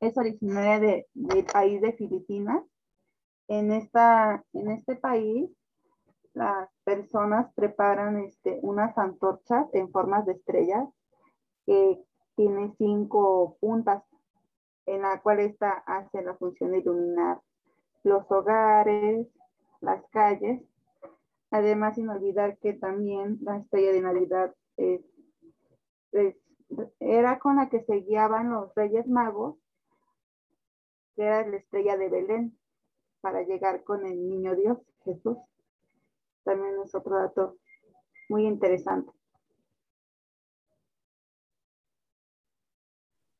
es 0.00 0.16
originaria 0.16 0.78
de, 0.80 1.06
del 1.14 1.44
país 1.44 1.80
de 1.80 1.92
Filipinas. 1.92 2.62
En, 3.48 3.72
esta, 3.72 4.44
en 4.52 4.70
este 4.70 4.96
país, 4.96 5.50
las 6.34 6.68
personas 6.84 7.52
preparan 7.54 8.18
este, 8.18 8.58
unas 8.62 8.96
antorchas 8.98 9.66
en 9.72 9.90
formas 9.90 10.26
de 10.26 10.32
estrellas 10.32 10.88
que 11.64 12.02
tiene 12.36 12.74
cinco 12.76 13.56
puntas, 13.60 14.02
en 14.86 15.02
la 15.02 15.20
cual 15.20 15.40
esta 15.40 15.70
hace 15.86 16.22
la 16.22 16.36
función 16.36 16.72
de 16.72 16.78
iluminar 16.78 17.40
los 18.04 18.30
hogares, 18.30 19.26
las 19.80 20.04
calles 20.10 20.62
Además, 21.50 21.94
sin 21.94 22.08
olvidar 22.08 22.58
que 22.58 22.72
también 22.72 23.38
la 23.42 23.58
estrella 23.58 23.92
de 23.92 24.00
Navidad 24.00 24.54
era 26.98 27.38
con 27.38 27.56
la 27.56 27.68
que 27.68 27.82
se 27.84 28.00
guiaban 28.00 28.50
los 28.50 28.74
Reyes 28.74 29.06
Magos, 29.06 29.56
que 31.16 31.22
era 31.22 31.46
la 31.46 31.56
estrella 31.56 31.96
de 31.96 32.08
Belén, 32.08 32.58
para 33.20 33.42
llegar 33.42 33.82
con 33.82 34.06
el 34.06 34.28
niño 34.28 34.54
Dios, 34.54 34.78
Jesús. 35.04 35.38
También 36.44 36.74
es 36.84 36.94
otro 36.94 37.16
dato 37.16 37.56
muy 38.28 38.46
interesante. 38.46 39.10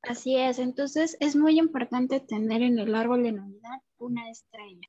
Así 0.03 0.37
es, 0.37 0.59
entonces 0.59 1.17
es 1.21 1.37
muy 1.37 1.59
importante 1.59 2.21
tener 2.21 2.63
en 2.63 2.79
el 2.79 2.95
árbol 2.95 3.23
de 3.23 3.33
Navidad 3.33 3.81
una 3.99 4.31
estrella 4.31 4.89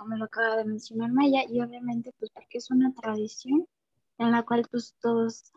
como 0.00 0.16
lo 0.16 0.24
acaba 0.24 0.56
de 0.56 0.64
mencionar 0.64 1.12
Maya, 1.12 1.42
y 1.46 1.60
obviamente 1.60 2.14
pues 2.18 2.30
porque 2.30 2.56
es 2.56 2.70
una 2.70 2.94
tradición 2.94 3.66
en 4.16 4.30
la 4.30 4.44
cual 4.44 4.66
pues 4.70 4.96
todos, 5.02 5.52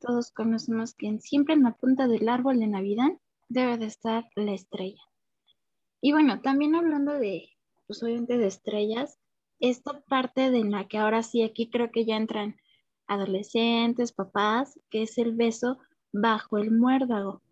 todos 0.00 0.32
conocemos 0.32 0.92
que 0.94 1.18
siempre 1.18 1.54
en 1.54 1.62
la 1.62 1.72
punta 1.72 2.06
del 2.06 2.28
árbol 2.28 2.60
de 2.60 2.66
Navidad 2.66 3.08
debe 3.48 3.78
de 3.78 3.86
estar 3.86 4.28
la 4.34 4.52
estrella. 4.52 5.00
Y 6.00 6.12
bueno, 6.12 6.40
también 6.40 6.74
hablando 6.74 7.12
de, 7.12 7.48
pues 7.86 8.02
obviamente 8.02 8.38
de 8.38 8.46
estrellas, 8.46 9.18
esta 9.60 10.00
parte 10.02 10.50
de 10.50 10.64
la 10.64 10.86
que 10.86 10.98
ahora 10.98 11.22
sí 11.22 11.42
aquí 11.42 11.70
creo 11.70 11.90
que 11.90 12.04
ya 12.04 12.16
entran 12.16 12.56
adolescentes, 13.06 14.12
papás, 14.12 14.78
que 14.90 15.02
es 15.02 15.16
el 15.18 15.32
beso 15.32 15.78
bajo 16.12 16.58
el 16.58 16.70
muérdago. 16.70 17.42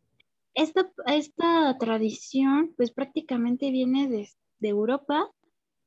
Esta, 0.54 0.92
esta 1.06 1.76
tradición 1.78 2.74
pues 2.76 2.92
prácticamente 2.92 3.70
viene 3.70 4.08
de, 4.08 4.28
de 4.58 4.68
Europa 4.68 5.30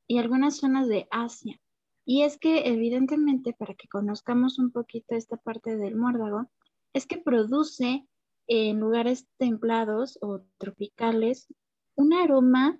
y 0.08 0.18
algunas 0.18 0.58
zonas 0.58 0.88
de 0.88 1.08
Asia. 1.12 1.60
Y 2.06 2.24
es 2.24 2.38
que 2.38 2.68
evidentemente 2.68 3.54
para 3.54 3.76
que 3.76 3.88
conozcamos 3.88 4.60
un 4.60 4.72
poquito 4.72 5.16
esta 5.16 5.38
parte 5.38 5.76
del 5.76 5.96
muérdago, 5.96 6.50
es 6.94 7.06
que 7.06 7.18
produce 7.18 8.08
en 8.48 8.80
lugares 8.80 9.28
templados 9.38 10.18
o 10.22 10.42
tropicales 10.58 11.48
un 11.98 12.14
aroma 12.14 12.80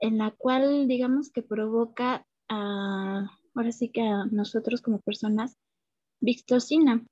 en 0.00 0.18
la 0.18 0.30
cual 0.30 0.88
digamos 0.88 1.30
que 1.30 1.42
provoca 1.42 2.26
a, 2.48 3.26
ahora 3.54 3.72
sí 3.72 3.90
que 3.90 4.02
a 4.02 4.24
nosotros 4.26 4.80
como 4.80 5.00
personas, 5.00 5.58
victocina. 6.20 7.04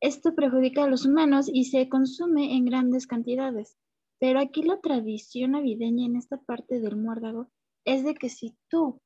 Esto 0.00 0.34
perjudica 0.34 0.84
a 0.84 0.88
los 0.88 1.06
humanos 1.06 1.48
y 1.52 1.64
se 1.64 1.88
consume 1.88 2.56
en 2.56 2.64
grandes 2.64 3.06
cantidades. 3.06 3.76
Pero 4.18 4.40
aquí 4.40 4.62
la 4.62 4.80
tradición 4.80 5.52
navideña 5.52 6.06
en 6.06 6.16
esta 6.16 6.36
parte 6.36 6.80
del 6.80 6.96
muérdago 6.96 7.48
es 7.84 8.04
de 8.04 8.14
que 8.14 8.28
si 8.28 8.54
tú 8.68 9.00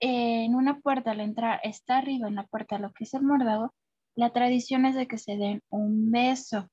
en 0.00 0.54
una 0.54 0.80
puerta 0.80 1.12
al 1.12 1.20
entrar 1.20 1.60
está 1.62 1.98
arriba 1.98 2.28
en 2.28 2.34
la 2.34 2.46
puerta 2.46 2.78
lo 2.78 2.92
que 2.92 3.04
es 3.04 3.14
el 3.14 3.22
mordado, 3.22 3.72
la 4.16 4.32
tradición 4.32 4.86
es 4.86 4.94
de 4.94 5.06
que 5.06 5.18
se 5.18 5.36
den 5.36 5.60
un 5.70 6.10
beso. 6.10 6.68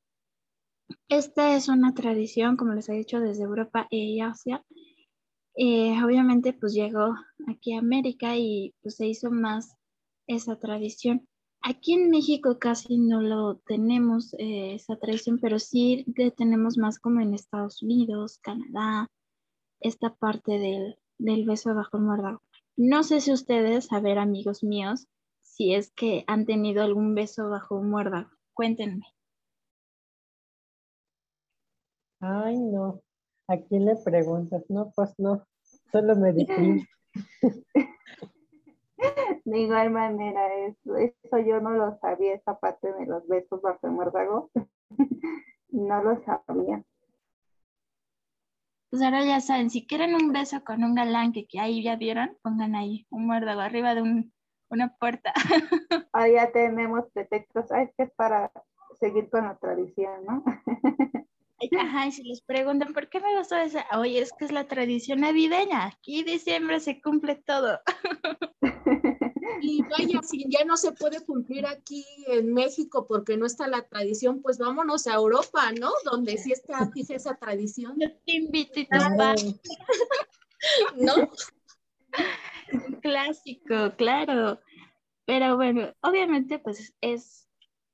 Esta 1.11 1.57
es 1.57 1.67
una 1.67 1.93
tradición, 1.93 2.55
como 2.55 2.73
les 2.73 2.87
he 2.87 2.93
dicho, 2.93 3.19
desde 3.19 3.43
Europa 3.43 3.85
y 3.89 4.21
Asia. 4.21 4.63
Eh, 5.55 6.01
obviamente, 6.01 6.53
pues 6.53 6.73
llegó 6.73 7.13
aquí 7.49 7.73
a 7.73 7.79
América 7.79 8.37
y 8.37 8.73
pues 8.81 8.95
se 8.95 9.07
hizo 9.07 9.29
más 9.29 9.75
esa 10.25 10.57
tradición. 10.57 11.27
Aquí 11.61 11.95
en 11.95 12.11
México 12.11 12.59
casi 12.59 12.97
no 12.97 13.21
lo 13.21 13.57
tenemos 13.67 14.33
eh, 14.35 14.75
esa 14.75 14.95
tradición, 14.95 15.39
pero 15.41 15.59
sí 15.59 16.05
tenemos 16.37 16.77
más 16.77 16.97
como 16.97 17.19
en 17.19 17.33
Estados 17.33 17.83
Unidos, 17.83 18.39
Canadá, 18.41 19.09
esta 19.81 20.15
parte 20.15 20.59
del, 20.59 20.95
del 21.17 21.43
beso 21.43 21.75
bajo 21.75 21.97
el 21.97 22.03
muérdago. 22.03 22.41
No 22.77 23.03
sé 23.03 23.19
si 23.19 23.33
ustedes, 23.33 23.91
a 23.91 23.99
ver, 23.99 24.17
amigos 24.17 24.63
míos, 24.63 25.07
si 25.41 25.73
es 25.73 25.91
que 25.91 26.23
han 26.27 26.45
tenido 26.45 26.81
algún 26.83 27.15
beso 27.15 27.49
bajo 27.49 27.75
un 27.75 27.89
muérdago. 27.89 28.29
Cuéntenme. 28.53 29.07
Ay, 32.21 32.57
no. 32.59 33.01
¿A 33.47 33.57
quién 33.57 33.85
le 33.85 33.95
preguntas? 33.97 34.63
No, 34.69 34.91
pues 34.95 35.13
no. 35.17 35.45
Solo 35.91 36.15
me 36.15 36.31
deprimo. 36.33 36.81
De 39.45 39.59
igual 39.59 39.89
manera, 39.89 40.53
eso, 40.65 40.95
eso 40.95 41.37
yo 41.39 41.59
no 41.59 41.71
lo 41.71 41.97
sabía, 41.99 42.35
esa 42.35 42.59
parte 42.59 42.93
de 42.93 43.07
los 43.07 43.27
besos 43.27 43.61
bajo 43.61 43.87
el 43.87 43.93
muérdago. 43.93 44.51
no 45.69 46.03
lo 46.03 46.23
sabía 46.23 46.85
pues 48.91 49.01
ahora 49.03 49.23
ya 49.23 49.39
saben, 49.39 49.69
si 49.69 49.87
quieren 49.87 50.15
un 50.15 50.33
beso 50.33 50.65
con 50.65 50.83
un 50.83 50.95
galán 50.95 51.31
que, 51.31 51.47
ahí 51.57 51.81
ya 51.81 51.95
vieron, 51.95 52.37
pongan 52.41 52.75
ahí 52.75 53.07
un 53.09 53.25
muérdago 53.25 53.61
arriba 53.61 53.95
de 53.95 54.25
una 54.69 54.97
puerta. 54.97 55.33
Ahí 56.13 56.33
ya 56.33 56.51
tenemos 56.51 57.09
pretextos, 57.13 57.71
es 57.71 57.89
que 57.95 58.03
es 58.03 58.11
para 58.11 58.51
seguir 58.99 59.29
con 59.29 59.45
la 59.45 59.55
tradición, 59.57 60.25
¿no? 60.25 60.43
Ajá, 61.79 62.07
y 62.07 62.11
si 62.11 62.23
les 62.23 62.41
preguntan, 62.41 62.93
¿por 62.93 63.09
qué 63.09 63.19
me 63.19 63.37
gustó 63.37 63.55
esa? 63.55 63.85
Oye, 63.97 64.19
es 64.19 64.31
que 64.37 64.45
es 64.45 64.51
la 64.51 64.67
tradición 64.67 65.21
navideña. 65.21 65.85
Aquí 65.85 66.23
diciembre 66.23 66.79
se 66.79 67.01
cumple 67.01 67.35
todo. 67.35 67.79
Y 69.63 69.83
vaya, 69.83 70.23
si 70.23 70.43
ya 70.49 70.65
no 70.65 70.75
se 70.75 70.91
puede 70.91 71.23
cumplir 71.23 71.67
aquí 71.67 72.03
en 72.27 72.51
México 72.51 73.05
porque 73.07 73.37
no 73.37 73.45
está 73.45 73.67
la 73.67 73.87
tradición, 73.87 74.41
pues 74.41 74.57
vámonos 74.57 75.05
a 75.05 75.13
Europa, 75.13 75.71
¿no? 75.79 75.91
Donde 76.03 76.37
sí 76.37 76.51
está 76.51 76.89
fija 76.91 77.15
esa 77.15 77.35
tradición. 77.35 77.95
Yo 77.99 78.09
te 78.25 78.37
invito 78.37 78.79
y 78.79 78.87
¿No? 80.95 81.13
Un 82.73 82.93
clásico, 83.01 83.93
claro. 83.97 84.59
Pero 85.25 85.55
bueno, 85.55 85.93
obviamente 86.01 86.57
pues 86.57 86.95
es 87.01 87.47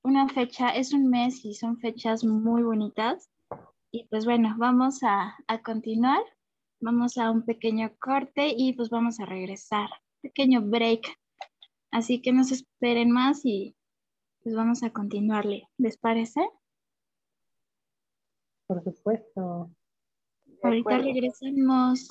una 0.04 0.30
fecha, 0.30 0.70
es 0.70 0.94
un 0.94 1.10
mes 1.10 1.44
y 1.44 1.54
son 1.54 1.78
fechas 1.80 2.24
muy 2.24 2.64
bonitas. 2.64 3.30
Y 3.98 4.08
pues 4.10 4.26
bueno, 4.26 4.54
vamos 4.60 5.02
a, 5.02 5.36
a 5.48 5.64
continuar. 5.64 6.22
Vamos 6.80 7.18
a 7.18 7.32
un 7.32 7.44
pequeño 7.44 7.96
corte 8.00 8.54
y 8.56 8.74
pues 8.74 8.92
vamos 8.92 9.20
a 9.20 9.26
regresar. 9.26 9.90
Pequeño 10.22 10.62
break. 10.62 11.08
Así 11.90 12.22
que 12.22 12.32
no 12.32 12.44
se 12.44 12.54
esperen 12.54 13.10
más 13.10 13.44
y 13.44 13.76
pues 14.44 14.54
vamos 14.54 14.84
a 14.84 14.92
continuarle. 14.92 15.68
¿Les 15.80 15.98
parece? 15.98 16.48
Por 18.68 18.84
supuesto. 18.84 19.72
Ahorita 20.62 21.00
regresamos. 21.00 22.08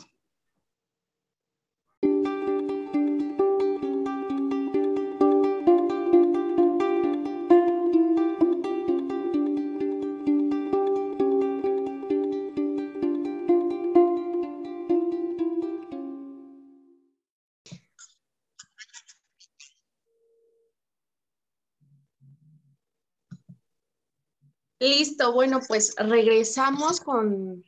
Listo, 25.16 25.32
bueno, 25.32 25.60
pues 25.66 25.94
regresamos 25.96 27.00
con, 27.00 27.64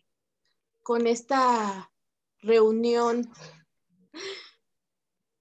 con 0.83 1.07
esta 1.07 1.91
reunión. 2.41 3.33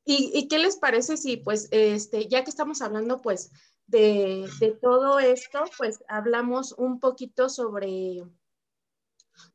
¿Y, 0.06 0.48
qué 0.48 0.58
les 0.58 0.78
parece 0.78 1.18
si, 1.18 1.36
pues, 1.36 1.68
este, 1.72 2.30
ya 2.30 2.46
que 2.46 2.50
estamos 2.50 2.82
hablando, 2.82 3.22
pues, 3.22 3.52
de, 3.88 4.48
todo 4.82 5.20
esto, 5.20 5.66
pues, 5.78 6.02
hablamos 6.08 6.72
un 6.78 7.02
poquito 7.02 7.50
sobre, 7.50 8.24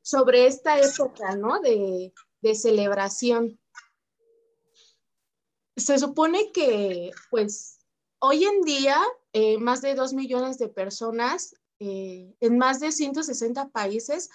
sobre 0.02 0.46
esta 0.46 0.78
época, 0.78 1.34
¿no? 1.36 1.58
De, 1.60 2.12
celebración. 2.54 3.58
Se 5.74 5.98
supone 5.98 6.52
que, 6.52 7.12
pues, 7.30 7.78
hoy 8.18 8.44
en 8.44 8.60
día, 8.60 9.00
eh, 9.32 9.56
más 9.56 9.80
de 9.80 9.94
dos 9.94 10.12
millones 10.12 10.58
de 10.58 10.68
personas 10.68 11.54
eh, 11.82 12.36
en 12.38 12.58
más 12.58 12.78
de 12.78 12.92
160 12.92 13.70
países 13.70 14.30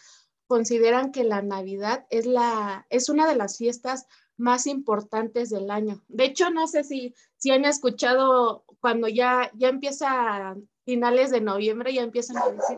consideran 0.47 1.11
que 1.11 1.23
la 1.23 1.41
Navidad 1.41 2.05
es, 2.09 2.25
la, 2.25 2.85
es 2.89 3.07
una 3.07 3.25
de 3.25 3.35
las 3.35 3.57
fiestas 3.57 4.05
más 4.35 4.67
importantes 4.67 5.49
del 5.49 5.71
año. 5.71 6.03
De 6.09 6.25
hecho, 6.25 6.49
no 6.49 6.67
sé 6.67 6.83
si, 6.83 7.15
si 7.37 7.51
han 7.51 7.63
escuchado 7.63 8.65
cuando 8.81 9.07
ya, 9.07 9.49
ya 9.55 9.69
empieza 9.69 10.57
finales 10.85 11.31
de 11.31 11.39
noviembre, 11.39 11.93
ya 11.93 12.01
empiezan 12.01 12.37
a 12.37 12.49
decir, 12.49 12.77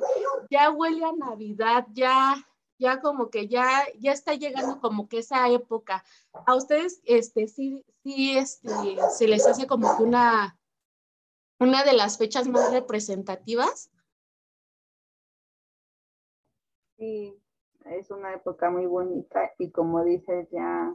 ya 0.51 0.69
huele 0.69 1.03
a 1.03 1.13
Navidad, 1.13 1.87
ya, 1.93 2.47
ya 2.77 3.01
como 3.01 3.31
que 3.31 3.47
ya, 3.47 3.83
ya 3.99 4.11
está 4.11 4.35
llegando 4.35 4.79
como 4.79 5.07
que 5.07 5.19
esa 5.19 5.49
época. 5.49 6.03
¿A 6.45 6.55
ustedes 6.55 7.01
este, 7.05 7.47
sí, 7.47 7.83
sí 8.03 8.37
este, 8.37 8.69
se 9.17 9.27
les 9.27 9.47
hace 9.47 9.65
como 9.65 9.97
que 9.97 10.03
una, 10.03 10.59
una 11.59 11.83
de 11.83 11.93
las 11.93 12.19
fechas 12.19 12.47
más 12.47 12.71
representativas? 12.71 13.89
Sí, 16.99 17.33
es 17.85 18.11
una 18.11 18.33
época 18.33 18.69
muy 18.69 18.85
bonita 18.85 19.53
y 19.57 19.71
como 19.71 20.03
dices, 20.03 20.49
ya, 20.51 20.93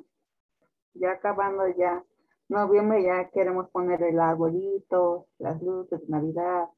ya 0.93 1.13
acabando 1.13 1.67
ya, 1.79 2.05
noviembre 2.49 3.03
ya 3.05 3.31
queremos 3.31 3.71
poner 3.71 4.03
el 4.03 4.21
arbolito, 4.21 5.27
las 5.39 5.63
luces 5.63 6.03
de 6.03 6.09
Navidad, 6.09 6.69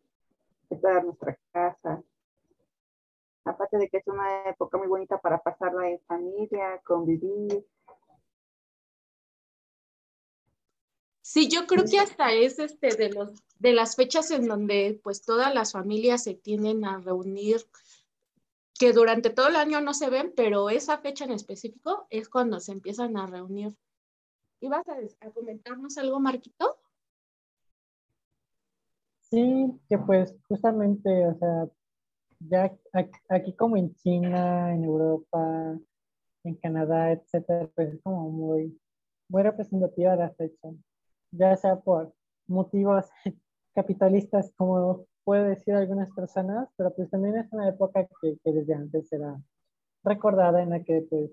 toda 0.80 1.02
nuestra 1.02 1.36
casa. 1.50 2.04
Aparte 3.44 3.78
de 3.78 3.88
que 3.88 3.96
es 3.96 4.06
una 4.06 4.44
época 4.48 4.78
muy 4.78 4.86
bonita 4.86 5.18
para 5.18 5.42
pasarla 5.42 5.90
en 5.90 6.00
familia, 6.06 6.80
convivir. 6.84 7.66
Sí, 11.20 11.48
yo 11.48 11.66
creo 11.66 11.84
que 11.84 11.98
hasta 11.98 12.32
es 12.32 12.60
este 12.60 12.94
de 12.94 13.10
los 13.10 13.42
de 13.58 13.72
las 13.72 13.96
fechas 13.96 14.30
en 14.30 14.46
donde 14.46 15.00
pues 15.02 15.22
todas 15.22 15.52
las 15.54 15.72
familias 15.72 16.22
se 16.22 16.34
tienden 16.34 16.84
a 16.84 16.98
reunir 16.98 17.56
que 18.78 18.92
durante 18.92 19.30
todo 19.30 19.48
el 19.48 19.56
año 19.56 19.80
no 19.80 19.94
se 19.94 20.10
ven, 20.10 20.32
pero 20.36 20.70
esa 20.70 20.98
fecha 20.98 21.24
en 21.24 21.32
específico 21.32 22.06
es 22.10 22.28
cuando 22.28 22.60
se 22.60 22.72
empiezan 22.72 23.16
a 23.16 23.26
reunir. 23.26 23.74
¿Ibas 24.60 24.86
a, 24.88 25.26
a 25.26 25.30
comentarnos 25.30 25.98
algo, 25.98 26.20
Marquito? 26.20 26.78
Sí, 29.30 29.72
que 29.88 29.98
pues 29.98 30.36
justamente, 30.48 31.26
o 31.26 31.34
sea, 31.38 31.68
ya 32.40 32.76
aquí 33.28 33.54
como 33.54 33.76
en 33.76 33.94
China, 33.94 34.72
en 34.72 34.84
Europa, 34.84 35.78
en 36.44 36.54
Canadá, 36.56 37.12
etcétera, 37.12 37.68
pues 37.74 37.94
es 37.94 38.02
como 38.02 38.30
muy, 38.30 38.78
muy 39.28 39.42
representativa 39.42 40.16
la 40.16 40.30
fecha, 40.30 40.68
ya 41.32 41.56
sea 41.56 41.80
por 41.80 42.14
motivos 42.46 43.06
capitalistas 43.74 44.52
como 44.56 45.06
puede 45.26 45.48
decir 45.50 45.74
algunas 45.74 46.10
personas, 46.12 46.68
pero 46.76 46.94
pues 46.94 47.10
también 47.10 47.36
es 47.36 47.52
una 47.52 47.68
época 47.68 48.06
que, 48.22 48.38
desde 48.44 48.74
antes 48.74 49.12
era 49.12 49.36
recordada 50.04 50.62
en 50.62 50.70
la 50.70 50.84
que 50.84 51.06
pues, 51.10 51.32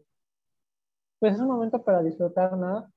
pues 1.20 1.36
es 1.36 1.40
un 1.42 1.48
momento 1.48 1.84
para 1.84 2.02
disfrutar, 2.04 2.58
¿no? 2.58 2.92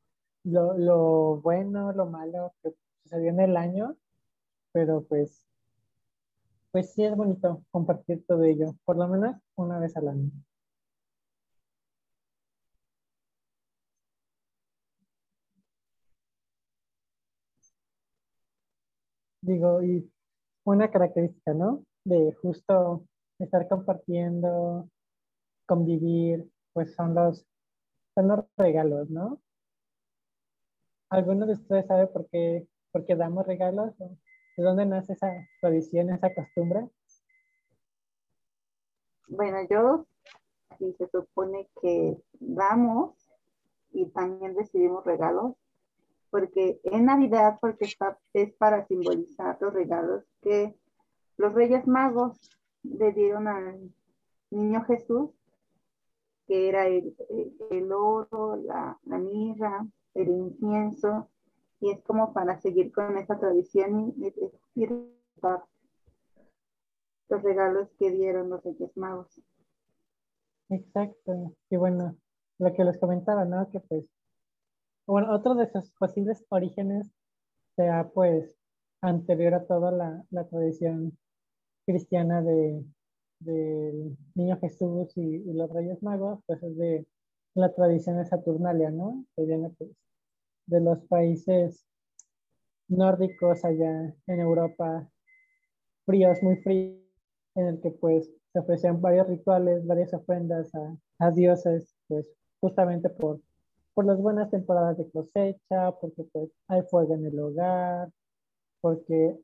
Lo, 0.45 0.77
lo 0.79 1.41
bueno, 1.43 1.93
lo 1.93 2.07
malo 2.07 2.55
que 2.63 2.75
sucedió 3.03 3.31
en 3.31 3.41
el 3.41 3.57
año, 3.59 3.97
pero 4.73 5.05
pues, 5.05 5.45
pues 6.71 6.93
sí 6.95 7.05
es 7.05 7.17
bonito 7.17 7.63
compartir 7.71 8.25
todo 8.27 8.45
ello, 8.45 8.75
por 8.85 8.97
lo 8.97 9.09
menos 9.09 9.37
una 9.57 9.79
vez 9.79 9.97
al 9.97 10.09
año. 10.09 10.31
Digo, 19.43 19.83
y 19.83 20.11
una 20.73 20.91
característica, 20.91 21.55
¿no? 21.55 21.85
De 22.05 22.37
justo 22.43 23.05
estar 23.39 23.69
compartiendo, 23.69 24.89
convivir, 25.67 26.51
pues 26.73 26.95
son 26.95 27.15
los, 27.15 27.47
son 28.15 28.29
los 28.29 28.45
regalos, 28.57 29.09
¿no? 29.11 29.41
¿Alguno 31.09 31.47
de 31.47 31.53
ustedes 31.53 31.87
sabe 31.87 32.09
por 32.09 32.29
qué, 32.31 32.67
por 32.91 33.05
qué 33.05 33.15
damos 33.15 33.47
regalos? 33.47 33.97
¿De 33.99 34.63
dónde 34.63 34.87
nace 34.87 35.13
esa 35.13 35.31
tradición, 35.61 36.11
esa 36.11 36.35
costumbre? 36.35 36.89
Bueno, 39.29 39.59
yo 39.71 40.07
sí 40.79 40.95
se 40.99 41.09
supone 41.09 41.69
que 41.81 42.17
damos 42.41 43.15
y 43.93 44.07
también 44.07 44.57
recibimos 44.57 45.05
regalos 45.05 45.55
porque 46.31 46.81
en 46.85 47.07
Navidad, 47.07 47.59
porque 47.61 47.87
está, 47.87 48.19
es 48.33 48.53
para 48.55 48.87
simbolizar 48.87 49.57
los 49.61 49.73
regalos 49.73 50.25
que 50.43 50.75
los 51.37 51.53
Reyes 51.53 51.87
Magos 51.87 52.51
le 52.83 53.13
dieron 53.13 53.49
al 53.49 53.93
niño 54.51 54.85
Jesús, 54.85 55.31
que 56.47 56.69
era 56.69 56.87
el, 56.87 57.93
oro, 57.93 58.57
la, 58.57 58.99
mirra, 59.05 59.87
el 60.15 60.29
incienso, 60.29 61.29
y 61.81 61.91
es 61.91 62.03
como 62.03 62.33
para 62.33 62.61
seguir 62.61 62.93
con 62.93 63.19
esa 63.19 63.39
tradición 63.39 64.15
y, 64.17 64.33
y, 64.75 64.87
los 67.29 67.43
regalos 67.43 67.89
que 67.99 68.11
dieron 68.13 68.51
los 68.51 68.63
Reyes 68.63 68.97
Magos. 68.97 69.41
Exacto. 70.69 71.53
Y 71.69 71.77
bueno, 71.77 72.17
lo 72.59 72.73
que 72.73 72.85
les 72.85 72.99
comentaba, 72.99 73.45
¿no? 73.45 73.69
Que 73.71 73.81
pues 73.81 74.05
bueno, 75.07 75.33
otro 75.35 75.55
de 75.55 75.71
sus 75.71 75.91
posibles 75.93 76.45
orígenes 76.49 77.11
sea 77.77 78.11
pues 78.13 78.57
anterior 79.01 79.55
a 79.55 79.67
toda 79.67 79.93
la, 79.93 80.45
tradición 80.49 81.17
cristiana 81.87 82.43
de, 82.43 82.85
del 83.41 84.17
niño 84.35 84.59
Jesús 84.61 85.17
y, 85.17 85.39
los 85.53 85.71
reyes 85.71 86.03
magos, 86.03 86.41
pues 86.47 86.63
es 86.63 86.77
de 86.77 87.07
la 87.55 87.73
tradición 87.75 88.19
de 88.19 88.27
Saturnalia, 88.27 88.91
¿no? 88.91 89.25
Que 89.37 89.45
viene 89.45 89.71
pues 89.79 89.91
de 90.67 90.81
los 90.81 90.99
países 91.05 91.87
nórdicos 92.89 93.65
allá 93.65 94.15
en 94.27 94.41
Europa, 94.41 95.09
fríos, 96.05 96.43
muy 96.43 96.57
fríos, 96.57 97.01
en 97.55 97.67
el 97.67 97.81
que 97.81 97.91
pues 97.91 98.31
se 98.53 98.59
ofrecían 98.59 99.01
varios 99.01 99.29
rituales, 99.29 99.87
varias 99.87 100.13
ofrendas 100.15 100.75
a, 100.75 100.97
a 101.19 101.31
dioses, 101.31 101.97
pues 102.09 102.29
justamente 102.61 103.09
por 103.11 103.41
por 103.97 104.05
las 104.05 104.21
buenas 104.21 104.51
temporadas 104.51 104.99
de 104.99 105.11
cosecha, 105.11 105.91
porque 105.99 106.25
pues 106.25 106.51
hay 106.69 106.83
fuego 106.83 107.15
en 107.15 107.25
el 107.25 107.41
hogar, 107.41 108.11
porque 108.83 109.41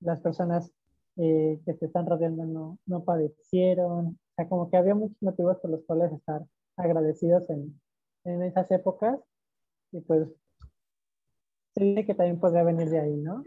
las 0.00 0.18
personas 0.18 0.72
eh, 1.18 1.60
que 1.64 1.74
se 1.74 1.86
están 1.86 2.06
rodeando 2.06 2.44
no, 2.44 2.78
no 2.84 3.04
padecieron. 3.04 4.06
O 4.08 4.34
sea, 4.34 4.48
como 4.48 4.68
que 4.68 4.76
había 4.76 4.96
muchos 4.96 5.22
motivos 5.22 5.56
por 5.58 5.70
los 5.70 5.84
cuales 5.84 6.10
estar 6.10 6.42
agradecidos 6.76 7.48
en, 7.50 7.80
en 8.24 8.42
esas 8.42 8.68
épocas. 8.72 9.20
Y 9.92 10.00
pues 10.00 10.28
se 11.76 11.84
dice 11.84 12.04
que 12.04 12.16
también 12.16 12.40
podría 12.40 12.64
venir 12.64 12.90
de 12.90 12.98
ahí, 12.98 13.16
¿no? 13.18 13.44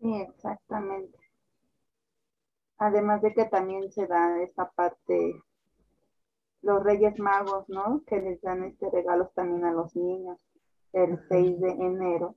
Sí, 0.00 0.14
exactamente. 0.14 1.18
Además 2.78 3.20
de 3.20 3.34
que 3.34 3.44
también 3.44 3.92
se 3.92 4.06
da 4.06 4.42
esta 4.42 4.70
parte, 4.70 5.42
los 6.62 6.82
Reyes 6.82 7.18
Magos, 7.18 7.68
¿no? 7.68 8.02
Que 8.06 8.20
les 8.20 8.40
dan 8.40 8.64
este 8.64 8.90
regalos 8.90 9.32
también 9.34 9.64
a 9.64 9.72
los 9.72 9.94
niños 9.96 10.38
el 10.92 11.18
6 11.28 11.60
de 11.60 11.70
enero. 11.70 12.36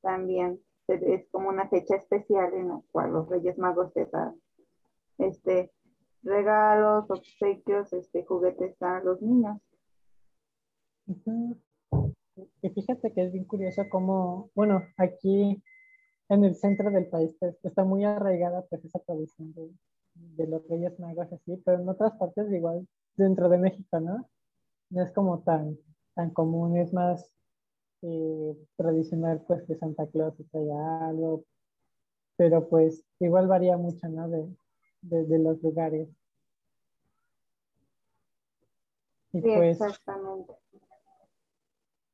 También 0.00 0.60
es 0.88 1.28
como 1.30 1.48
una 1.48 1.68
fecha 1.68 1.96
especial 1.96 2.52
en 2.54 2.68
la 2.68 2.80
cual 2.90 3.12
los 3.12 3.28
Reyes 3.28 3.56
Magos 3.58 3.92
te 3.92 4.06
dan 4.06 4.34
este, 5.18 5.70
regalos, 6.22 7.10
obsequios, 7.10 7.92
este, 7.92 8.24
juguetes 8.24 8.80
a 8.82 9.00
los 9.00 9.22
niños. 9.22 9.58
Y 12.62 12.70
fíjate 12.70 13.12
que 13.12 13.24
es 13.24 13.32
bien 13.32 13.44
curioso 13.44 13.82
cómo, 13.90 14.50
bueno, 14.54 14.82
aquí 14.96 15.62
en 16.28 16.44
el 16.44 16.54
centro 16.56 16.90
del 16.90 17.06
país 17.08 17.36
pues, 17.38 17.56
está 17.64 17.84
muy 17.84 18.04
arraigada 18.04 18.62
pues 18.68 18.84
esa 18.84 18.98
tradición 19.00 19.52
de, 19.52 19.70
de, 20.14 20.46
los 20.46 20.66
Reyes 20.68 20.98
Magos 20.98 21.32
así, 21.32 21.60
pero 21.64 21.80
en 21.80 21.88
otras 21.88 22.12
partes 22.16 22.50
igual 22.50 22.86
dentro 23.16 23.48
de 23.48 23.58
México, 23.58 24.00
¿no? 24.00 24.28
No 24.90 25.02
es 25.02 25.12
como 25.12 25.40
tan, 25.40 25.78
tan 26.14 26.30
común, 26.30 26.76
es 26.76 26.92
más 26.92 27.32
eh, 28.02 28.56
tradicional 28.76 29.42
pues 29.46 29.62
que 29.64 29.76
Santa 29.76 30.06
Claus 30.08 30.34
traiga 30.50 31.08
algo, 31.08 31.44
pero 32.36 32.68
pues 32.68 33.04
igual 33.20 33.46
varía 33.46 33.76
mucho, 33.76 34.08
¿no? 34.08 34.28
De, 34.28 34.46
de, 35.02 35.38
los 35.38 35.62
lugares. 35.62 36.08
Y 39.32 39.40
sí, 39.40 39.48
pues, 39.54 39.80
exactamente. 39.80 40.52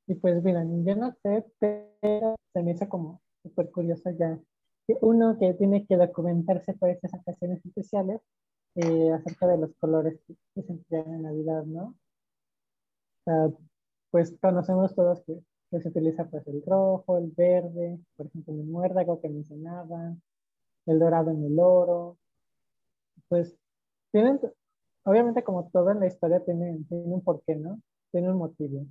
Y 0.06 0.14
pues 0.14 0.42
miren, 0.42 0.84
yo 0.84 0.96
no 0.96 1.12
sé, 1.22 1.44
pero 1.58 2.36
se 2.52 2.62
me 2.62 2.72
hizo 2.72 2.88
como 2.88 3.20
súper 3.42 3.70
curioso 3.70 4.10
ya. 4.10 4.38
Uno 5.02 5.36
que 5.38 5.52
tiene 5.54 5.86
que 5.86 5.96
documentarse 5.96 6.72
por 6.74 6.88
estas 6.88 7.12
ocasiones 7.14 7.64
especiales 7.64 8.20
eh, 8.78 9.12
acerca 9.12 9.48
de 9.48 9.58
los 9.58 9.74
colores 9.80 10.20
que, 10.26 10.62
se 10.62 10.72
emplean 10.72 11.14
en 11.14 11.22
Navidad, 11.22 11.64
¿no? 11.64 11.94
pues 14.10 14.34
conocemos 14.40 14.94
todos 14.94 15.20
que, 15.24 15.38
que, 15.70 15.80
se 15.80 15.88
utiliza 15.88 16.24
pues 16.30 16.46
el 16.46 16.62
rojo, 16.64 17.18
el 17.18 17.30
verde, 17.36 17.98
por 18.16 18.26
ejemplo 18.26 18.54
el 18.54 18.64
muérdago 18.64 19.20
que 19.20 19.28
mencionaban, 19.28 20.22
el 20.86 20.98
dorado 20.98 21.30
en 21.30 21.44
el 21.44 21.58
oro. 21.58 22.18
Pues 23.28 23.54
tienen, 24.12 24.40
obviamente 25.04 25.42
como 25.42 25.68
todo 25.70 25.90
en 25.90 26.00
la 26.00 26.06
historia 26.06 26.44
tiene, 26.44 26.78
tiene 26.88 27.12
un 27.12 27.22
porqué, 27.22 27.56
¿no? 27.56 27.80
Tiene 28.12 28.30
un 28.30 28.38
motivo. 28.38 28.86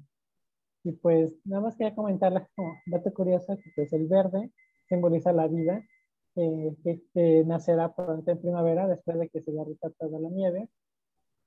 Y 0.84 0.92
pues 0.92 1.34
nada 1.46 1.64
más 1.64 1.78
quería 1.78 1.96
comentarles 1.96 2.44
como 2.56 2.74
dato 2.88 3.14
curioso 3.14 3.56
que 3.58 3.72
pues 3.76 3.94
el 3.94 4.08
verde 4.08 4.52
simboliza 4.88 5.32
la 5.34 5.48
vida, 5.48 5.82
eh, 6.38 6.76
que 7.14 7.44
nacerá 7.46 7.94
pronto 7.94 8.32
en 8.32 8.40
primavera 8.40 8.88
después 8.88 9.18
de 9.20 9.30
que 9.30 9.42
se 9.42 9.52
derrita 9.52 9.90
toda 9.92 10.20
la 10.20 10.30
nieve. 10.30 10.70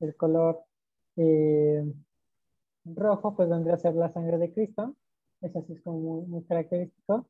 El 0.01 0.17
color 0.17 0.65
eh, 1.17 1.85
rojo 2.85 3.35
pues 3.37 3.49
vendría 3.49 3.75
a 3.75 3.79
ser 3.79 3.95
la 3.95 4.13
sangre 4.13 4.39
de 4.39 4.53
Cristo, 4.53 4.97
eso 5.41 5.63
sí 5.63 5.75
es 5.75 5.83
como 5.83 5.99
muy, 6.01 6.27
muy 6.27 6.45
característico. 6.45 7.29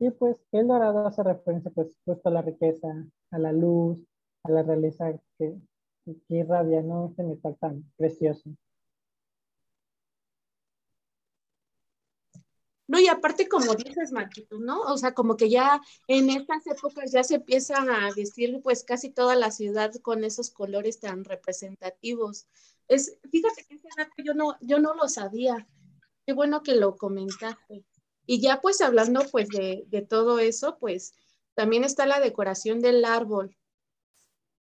Y 0.00 0.10
pues 0.10 0.36
el 0.52 0.68
dorado 0.68 1.06
hace 1.06 1.22
referencia 1.22 1.70
pues 1.72 1.96
justo 2.04 2.28
a 2.28 2.32
la 2.32 2.42
riqueza, 2.42 2.88
a 3.30 3.38
la 3.38 3.52
luz, 3.52 3.98
a 4.44 4.50
la 4.50 4.62
realeza 4.62 5.12
que, 5.38 5.56
que 6.04 6.34
irradia, 6.36 6.82
¿no? 6.82 7.08
Este 7.08 7.22
metal 7.22 7.56
tan 7.60 7.84
precioso. 7.96 8.50
No, 12.88 12.98
y 12.98 13.06
aparte 13.06 13.48
como 13.48 13.74
dices, 13.74 14.12
Marquito, 14.12 14.58
¿no? 14.58 14.80
O 14.80 14.96
sea, 14.96 15.12
como 15.12 15.36
que 15.36 15.50
ya 15.50 15.80
en 16.06 16.30
estas 16.30 16.66
épocas 16.66 17.12
ya 17.12 17.22
se 17.22 17.36
empiezan 17.36 17.90
a 17.90 18.10
vestir 18.14 18.60
pues 18.62 18.82
casi 18.82 19.10
toda 19.10 19.36
la 19.36 19.50
ciudad 19.50 19.92
con 20.02 20.24
esos 20.24 20.50
colores 20.50 20.98
tan 20.98 21.24
representativos. 21.24 22.48
Es, 22.88 23.18
fíjate 23.30 23.66
que 23.66 23.74
ese 23.74 23.88
dato 23.96 24.14
yo 24.24 24.32
no, 24.32 24.56
yo 24.62 24.78
no 24.78 24.94
lo 24.94 25.06
sabía. 25.06 25.68
Qué 26.26 26.32
bueno 26.32 26.62
que 26.62 26.76
lo 26.76 26.96
comentaste. 26.96 27.84
Y 28.24 28.40
ya 28.40 28.62
pues 28.62 28.80
hablando 28.80 29.20
pues 29.30 29.48
de, 29.50 29.84
de 29.88 30.00
todo 30.00 30.38
eso, 30.38 30.78
pues 30.78 31.14
también 31.54 31.84
está 31.84 32.06
la 32.06 32.20
decoración 32.20 32.80
del 32.80 33.04
árbol, 33.04 33.54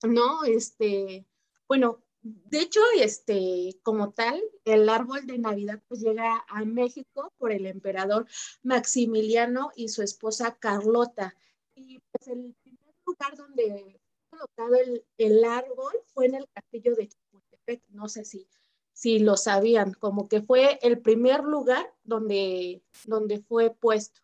¿no? 0.02 0.42
Este, 0.44 1.26
bueno, 1.68 2.02
de 2.26 2.60
hecho, 2.60 2.80
este, 2.98 3.78
como 3.82 4.10
tal, 4.10 4.42
el 4.64 4.88
árbol 4.88 5.26
de 5.26 5.38
Navidad 5.38 5.80
pues 5.86 6.00
llega 6.00 6.44
a 6.48 6.64
México 6.64 7.32
por 7.38 7.52
el 7.52 7.66
emperador 7.66 8.26
Maximiliano 8.62 9.70
y 9.76 9.88
su 9.88 10.02
esposa 10.02 10.56
Carlota. 10.58 11.36
Y 11.76 12.00
pues 12.10 12.26
el 12.28 12.54
primer 12.62 12.94
lugar 13.06 13.36
donde 13.36 14.00
fue 14.28 14.38
colocado 14.40 14.76
el, 15.18 15.44
árbol 15.44 15.92
fue 16.06 16.26
en 16.26 16.34
el 16.34 16.48
castillo 16.52 16.96
de 16.96 17.08
Chapultepec. 17.08 17.82
No 17.90 18.08
sé 18.08 18.24
si, 18.24 18.48
si 18.92 19.20
lo 19.20 19.36
sabían, 19.36 19.92
como 19.92 20.28
que 20.28 20.42
fue 20.42 20.80
el 20.82 21.00
primer 21.00 21.44
lugar 21.44 21.94
donde, 22.02 22.82
donde 23.04 23.38
fue 23.40 23.70
puesto. 23.70 24.20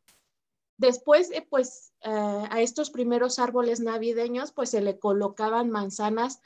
Después, 0.77 1.31
eh, 1.31 1.47
pues, 1.49 1.93
eh, 2.01 2.11
a 2.11 2.61
estos 2.61 2.91
primeros 2.91 3.39
árboles 3.39 3.79
navideños, 3.79 4.51
pues 4.51 4.71
se 4.71 4.81
le 4.81 4.99
colocaban 4.99 5.71
manzanas 5.71 6.41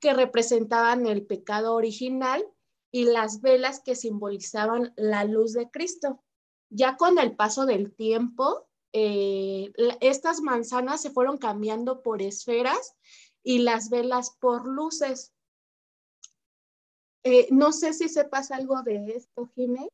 que 0.00 0.14
representaban 0.14 1.06
el 1.06 1.26
pecado 1.26 1.74
original 1.74 2.44
y 2.90 3.04
las 3.04 3.40
velas 3.40 3.80
que 3.84 3.94
simbolizaban 3.94 4.92
la 4.96 5.24
luz 5.24 5.52
de 5.52 5.70
Cristo. 5.70 6.22
Ya 6.70 6.96
con 6.96 7.18
el 7.18 7.36
paso 7.36 7.66
del 7.66 7.92
tiempo, 7.94 8.68
eh, 8.92 9.72
estas 10.00 10.40
manzanas 10.40 11.02
se 11.02 11.10
fueron 11.10 11.38
cambiando 11.38 12.02
por 12.02 12.22
esferas 12.22 12.96
y 13.42 13.60
las 13.60 13.90
velas 13.90 14.36
por 14.40 14.66
luces. 14.66 15.32
Eh, 17.22 17.48
no 17.50 17.72
sé 17.72 17.92
si 17.92 18.08
sepas 18.08 18.50
algo 18.50 18.82
de 18.82 19.12
esto, 19.14 19.50
Jimé. 19.54 19.88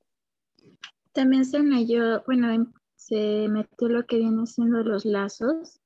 También 1.12 1.44
se 1.44 1.58
bueno, 2.26 2.72
se 2.94 3.48
metió 3.48 3.88
lo 3.88 4.06
que 4.06 4.18
viene 4.18 4.46
siendo 4.46 4.82
los 4.82 5.04
lazos 5.04 5.80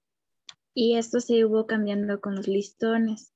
y 0.74 0.96
esto 0.96 1.20
se 1.20 1.44
hubo 1.44 1.66
cambiando 1.66 2.20
con 2.20 2.35
los 2.35 2.48
listones. 2.48 3.33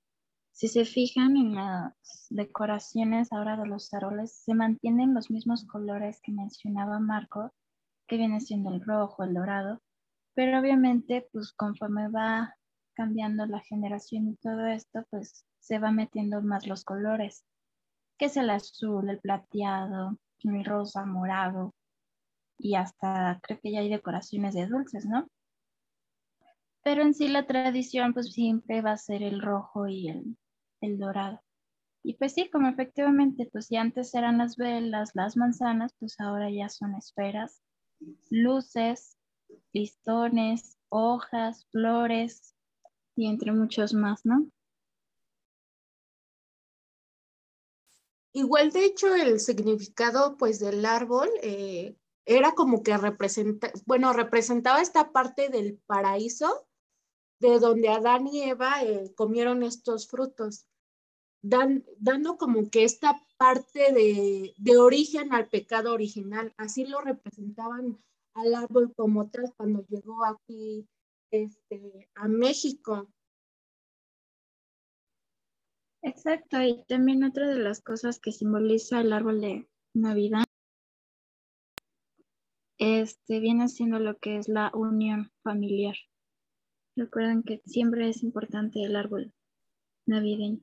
Si 0.55 0.69
se 0.69 0.85
fijan 0.85 1.37
en 1.37 1.57
las 1.57 2.29
decoraciones 2.31 3.33
ahora 3.33 3.57
de 3.57 3.67
los 3.67 3.93
árboles, 3.93 4.41
se 4.45 4.55
mantienen 4.55 5.13
los 5.13 5.29
mismos 5.29 5.67
colores 5.67 6.21
que 6.23 6.31
mencionaba 6.31 7.01
Marco, 7.01 7.53
que 8.07 8.17
viene 8.17 8.41
siendo 8.41 8.71
el 8.71 8.81
rojo, 8.81 9.25
el 9.25 9.35
dorado, 9.35 9.83
pero 10.33 10.61
obviamente, 10.61 11.29
pues 11.33 11.53
conforme 11.53 12.09
va 12.09 12.55
cambiando 12.95 13.47
la 13.47 13.63
generación 13.63 14.29
y 14.29 14.37
todo 14.37 14.65
esto, 14.67 15.05
pues 15.11 15.45
se 15.59 15.81
va 15.81 15.91
metiendo 15.91 16.41
más 16.41 16.69
los 16.69 16.85
colores, 16.85 17.45
que 18.17 18.27
es 18.27 18.37
el 18.37 18.49
azul, 18.49 19.11
el 19.11 19.19
plateado, 19.19 20.19
el 20.45 20.65
rosa, 20.65 21.05
morado, 21.05 21.75
y 22.59 22.77
hasta 22.77 23.41
creo 23.43 23.59
que 23.61 23.73
ya 23.73 23.81
hay 23.81 23.89
decoraciones 23.89 24.55
de 24.55 24.69
dulces, 24.69 25.05
¿no? 25.05 25.27
Pero 26.85 27.03
en 27.03 27.13
sí 27.13 27.27
la 27.27 27.45
tradición 27.45 28.15
pues 28.15 28.33
siempre 28.33 28.83
va 28.83 28.93
a 28.93 28.97
ser 28.99 29.25
el 29.25 29.43
rojo 29.43 29.89
y 29.89 30.11
el, 30.11 30.37
el 30.81 30.99
dorado. 30.99 31.41
Y 32.03 32.15
pues 32.15 32.35
sí, 32.35 32.51
como 32.51 32.69
efectivamente, 32.69 33.49
pues 33.51 33.69
ya 33.71 33.81
antes 33.81 34.15
eran 34.15 34.39
las 34.39 34.57
velas, 34.57 35.13
las 35.15 35.37
manzanas, 35.37 35.95
pues 35.99 36.21
ahora 36.21 36.51
ya 36.51 36.69
son 36.69 36.95
esferas, 36.95 37.63
luces, 38.31 39.17
listones, 39.73 40.77
hojas, 40.91 41.67
flores 41.73 42.55
y 43.17 43.27
entre 43.29 43.53
muchos 43.53 43.95
más, 43.95 44.21
¿no? 44.25 44.47
Igual, 48.33 48.73
de 48.73 48.85
hecho, 48.85 49.15
el 49.15 49.39
significado 49.39 50.37
pues 50.37 50.59
del 50.59 50.85
árbol 50.85 51.29
eh, 51.43 51.97
era 52.27 52.53
como 52.53 52.83
que 52.83 52.97
representa, 52.97 53.71
bueno, 53.87 54.13
representaba 54.13 54.83
esta 54.83 55.13
parte 55.13 55.49
del 55.49 55.79
paraíso 55.87 56.67
de 57.41 57.59
donde 57.59 57.89
Adán 57.89 58.27
y 58.27 58.43
Eva 58.43 58.83
eh, 58.83 59.13
comieron 59.15 59.63
estos 59.63 60.09
frutos 60.09 60.67
dando 61.45 62.39
como 62.39 62.71
que 62.71 62.85
esta 62.85 63.23
parte 63.37 63.93
de, 63.93 64.79
origen 64.79 65.33
al 65.35 65.49
pecado 65.49 65.93
original. 65.93 66.55
Así 66.57 66.87
lo 66.87 67.01
representaban 67.01 67.99
al 68.35 68.55
árbol 68.55 68.95
como 68.97 69.29
tal 69.29 69.53
cuando 69.57 69.85
llegó 69.89 70.25
aquí 70.25 70.89
este, 71.31 72.09
a 72.15 72.29
México. 72.29 73.09
Exacto, 76.03 76.63
y 76.63 76.83
también 76.87 77.25
otra 77.25 77.49
de 77.49 77.59
las 77.59 77.83
cosas 77.83 78.19
que 78.21 78.33
simboliza 78.33 79.01
el 79.01 79.13
árbol 79.13 79.41
de 79.41 79.69
Navidad 79.95 80.45
este, 82.79 83.41
viene 83.41 83.69
siendo 83.69 83.99
lo 83.99 84.19
que 84.19 84.37
es 84.37 84.49
la 84.49 84.71
unión 84.75 85.31
familiar. 85.43 85.95
Recuerden 86.97 87.43
que 87.43 87.61
siempre 87.67 88.09
es 88.09 88.23
importante 88.23 88.83
el 88.83 88.97
árbol 88.97 89.33
navideño. 90.07 90.61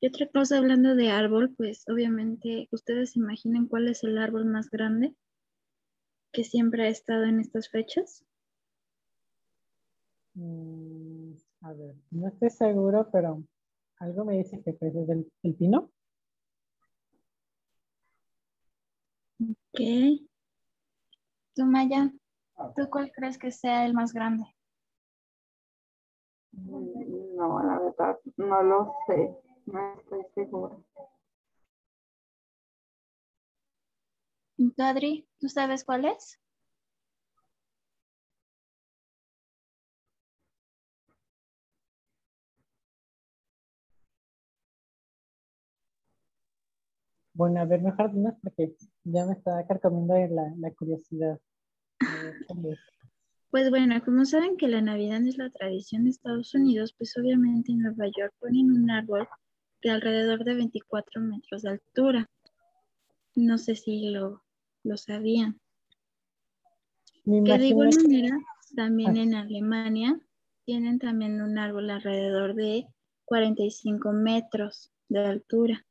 Y 0.00 0.08
otra 0.08 0.28
cosa, 0.28 0.58
hablando 0.58 0.94
de 0.94 1.10
árbol, 1.10 1.54
pues 1.56 1.84
obviamente 1.88 2.68
ustedes 2.70 3.16
imaginen 3.16 3.66
cuál 3.66 3.88
es 3.88 4.04
el 4.04 4.18
árbol 4.18 4.44
más 4.44 4.70
grande 4.70 5.14
que 6.32 6.44
siempre 6.44 6.84
ha 6.84 6.88
estado 6.88 7.24
en 7.24 7.40
estas 7.40 7.68
fechas. 7.70 8.24
Mm, 10.34 11.32
a 11.62 11.72
ver, 11.72 11.94
no 12.10 12.28
estoy 12.28 12.50
seguro, 12.50 13.08
pero 13.10 13.42
algo 13.98 14.24
me 14.24 14.36
dice 14.36 14.60
que 14.62 14.72
pues 14.72 14.94
es 14.94 15.08
el, 15.08 15.30
el 15.42 15.54
pino. 15.54 15.90
Ok. 19.40 19.80
Tú, 21.54 21.64
Maya, 21.66 22.12
¿tú 22.76 22.88
cuál 22.90 23.12
crees 23.12 23.38
que 23.38 23.50
sea 23.52 23.86
el 23.86 23.94
más 23.94 24.12
grande? 24.12 24.53
No, 26.56 27.62
la 27.62 27.78
verdad, 27.78 28.18
no 28.36 28.62
lo 28.62 28.94
sé. 29.06 29.36
No 29.66 29.94
estoy 29.98 30.24
segura. 30.34 30.76
¿Y 34.56 34.70
tú, 34.70 34.82
Adri, 34.82 35.28
¿tú 35.38 35.48
sabes 35.48 35.84
cuál 35.84 36.04
es? 36.04 36.40
Bueno, 47.32 47.60
a 47.60 47.64
ver, 47.64 47.82
mejor 47.82 48.12
dinos 48.12 48.34
porque 48.42 48.76
ya 49.02 49.26
me 49.26 49.32
está 49.32 49.66
carcomiendo 49.66 50.14
la, 50.34 50.54
la 50.56 50.70
curiosidad. 50.72 51.40
Pues 53.54 53.70
bueno, 53.70 53.94
como 54.04 54.24
saben 54.24 54.56
que 54.56 54.66
la 54.66 54.80
Navidad 54.80 55.24
es 55.24 55.38
la 55.38 55.48
tradición 55.48 56.02
de 56.02 56.10
Estados 56.10 56.52
Unidos, 56.56 56.92
pues 56.98 57.16
obviamente 57.16 57.70
en 57.70 57.82
Nueva 57.82 58.06
York 58.06 58.34
ponen 58.40 58.72
un 58.72 58.90
árbol 58.90 59.28
de 59.80 59.90
alrededor 59.90 60.42
de 60.42 60.54
24 60.54 61.20
metros 61.20 61.62
de 61.62 61.70
altura. 61.70 62.28
No 63.36 63.56
sé 63.58 63.76
si 63.76 64.10
lo, 64.10 64.42
lo 64.82 64.96
sabían. 64.96 65.60
Que 67.24 67.58
de 67.58 67.68
igual 67.68 67.90
manera, 67.94 68.36
también 68.74 69.18
Ah. 69.18 69.22
en 69.22 69.34
Alemania 69.36 70.20
tienen 70.64 70.98
también 70.98 71.40
un 71.40 71.56
árbol 71.56 71.90
alrededor 71.90 72.56
de 72.56 72.88
45 73.24 74.10
metros 74.10 74.90
de 75.08 75.20
altura. 75.20 75.86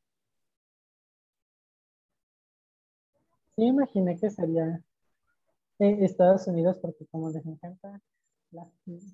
Sí, 3.56 3.64
imaginé 3.64 4.18
que 4.18 4.28
sería 4.28 4.82
Estados 5.78 6.46
Unidos 6.48 6.78
porque 6.80 7.06
como 7.06 7.30
les 7.30 7.44
encanta, 7.46 8.00
la- 8.52 8.68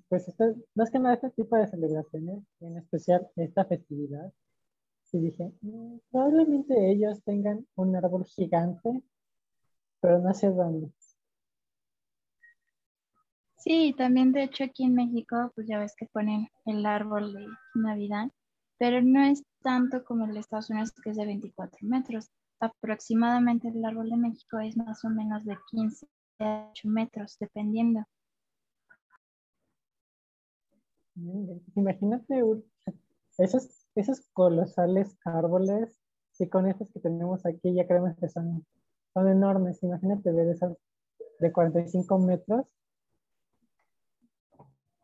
pues 0.09 0.27
esto, 0.27 0.55
más 0.75 0.89
que 0.91 0.99
nada 0.99 1.15
este 1.15 1.29
tipo 1.31 1.55
de 1.57 1.67
celebraciones, 1.67 2.43
en 2.61 2.77
especial 2.77 3.27
esta 3.35 3.65
festividad, 3.65 4.31
sí 5.05 5.19
dije, 5.19 5.51
"Mm, 5.61 5.97
probablemente 6.11 6.91
ellos 6.91 7.23
tengan 7.23 7.67
un 7.75 7.95
árbol 7.95 8.25
gigante, 8.25 9.01
pero 10.01 10.19
no 10.19 10.33
sé 10.33 10.49
dónde. 10.51 10.91
Sí, 13.57 13.93
también 13.97 14.31
de 14.31 14.43
hecho 14.43 14.63
aquí 14.63 14.83
en 14.83 14.95
México, 14.95 15.51
pues 15.55 15.67
ya 15.67 15.79
ves 15.79 15.95
que 15.95 16.07
ponen 16.07 16.49
el 16.65 16.85
árbol 16.85 17.31
de 17.33 17.45
Navidad, 17.75 18.29
pero 18.79 19.01
no 19.01 19.23
es 19.23 19.43
tanto 19.61 20.03
como 20.03 20.25
el 20.25 20.35
Estados 20.37 20.69
Unidos 20.69 20.91
que 21.03 21.11
es 21.11 21.17
de 21.17 21.25
24 21.25 21.77
metros. 21.87 22.29
Aproximadamente 22.59 23.69
el 23.69 23.85
árbol 23.85 24.09
de 24.09 24.17
México 24.17 24.59
es 24.59 24.75
más 24.77 25.05
o 25.05 25.09
menos 25.09 25.45
de 25.45 25.55
15 25.69 26.05
a 26.07 26.09
8 26.41 26.87
metros, 26.87 27.37
dependiendo. 27.39 28.03
Mm, 31.15 31.59
Imagínate 31.75 32.43
esos, 33.37 33.87
esos 33.95 34.21
colosales 34.33 35.17
árboles 35.25 36.01
y 36.41 36.49
con 36.49 36.67
estos 36.67 36.91
que 36.91 36.99
tenemos 36.99 37.45
aquí 37.45 37.73
ya 37.73 37.85
creemos 37.85 38.17
que 38.17 38.27
son, 38.27 38.65
son 39.13 39.27
enormes. 39.27 39.83
Imagínate 39.83 40.31
ver 40.31 40.49
esos 40.49 40.75
de 41.39 41.51
45 41.51 42.17
metros. 42.17 42.65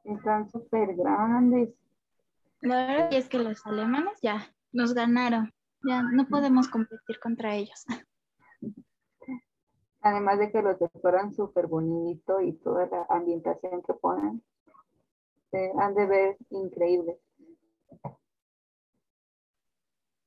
Están 0.04 0.50
súper 0.50 0.96
grandes. 0.96 1.76
La 2.62 2.88
verdad 2.88 3.14
es 3.14 3.30
que 3.30 3.38
los 3.38 3.64
alemanes 3.68 4.20
ya 4.22 4.52
nos 4.72 4.96
ganaron, 4.96 5.54
ya 5.84 6.02
no 6.02 6.28
podemos 6.28 6.70
competir 6.70 7.20
contra 7.20 7.56
ellos. 7.56 7.86
Además 10.08 10.40
de 10.40 10.50
que 10.50 10.62
los 10.62 10.80
decoran 10.80 11.34
súper 11.34 11.68
bonito 11.68 12.40
y 12.40 12.54
toda 12.54 12.88
la 12.88 13.06
ambientación 13.10 13.84
que 13.84 13.94
ponen. 13.94 14.42
Se 15.52 15.70
han 15.78 15.96
de 15.96 16.06
ver 16.06 16.38
increíbles. 16.50 17.18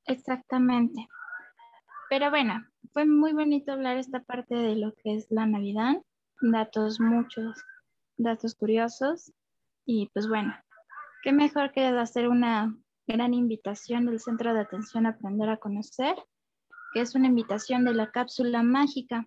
Exactamente. 0.04 1.08
Pero 2.10 2.28
bueno, 2.28 2.62
fue 2.92 3.06
muy 3.06 3.32
bonito 3.32 3.72
hablar 3.72 3.96
esta 3.96 4.20
parte 4.20 4.54
de 4.54 4.76
lo 4.76 4.94
que 4.96 5.14
es 5.14 5.30
la 5.30 5.46
Navidad, 5.46 6.02
datos 6.42 7.00
muchos, 7.00 7.56
datos 8.18 8.54
curiosos 8.54 9.32
y 9.86 10.10
pues 10.12 10.28
bueno, 10.28 10.54
qué 11.22 11.32
mejor 11.32 11.72
que 11.72 11.86
hacer 11.86 12.28
una 12.28 12.76
gran 13.06 13.32
invitación 13.32 14.04
del 14.04 14.20
Centro 14.20 14.52
de 14.52 14.60
Atención 14.60 15.06
Aprender 15.06 15.48
a 15.48 15.56
Conocer, 15.56 16.16
que 16.92 17.00
es 17.00 17.14
una 17.14 17.28
invitación 17.28 17.86
de 17.86 17.94
la 17.94 18.10
cápsula 18.10 18.62
mágica 18.62 19.26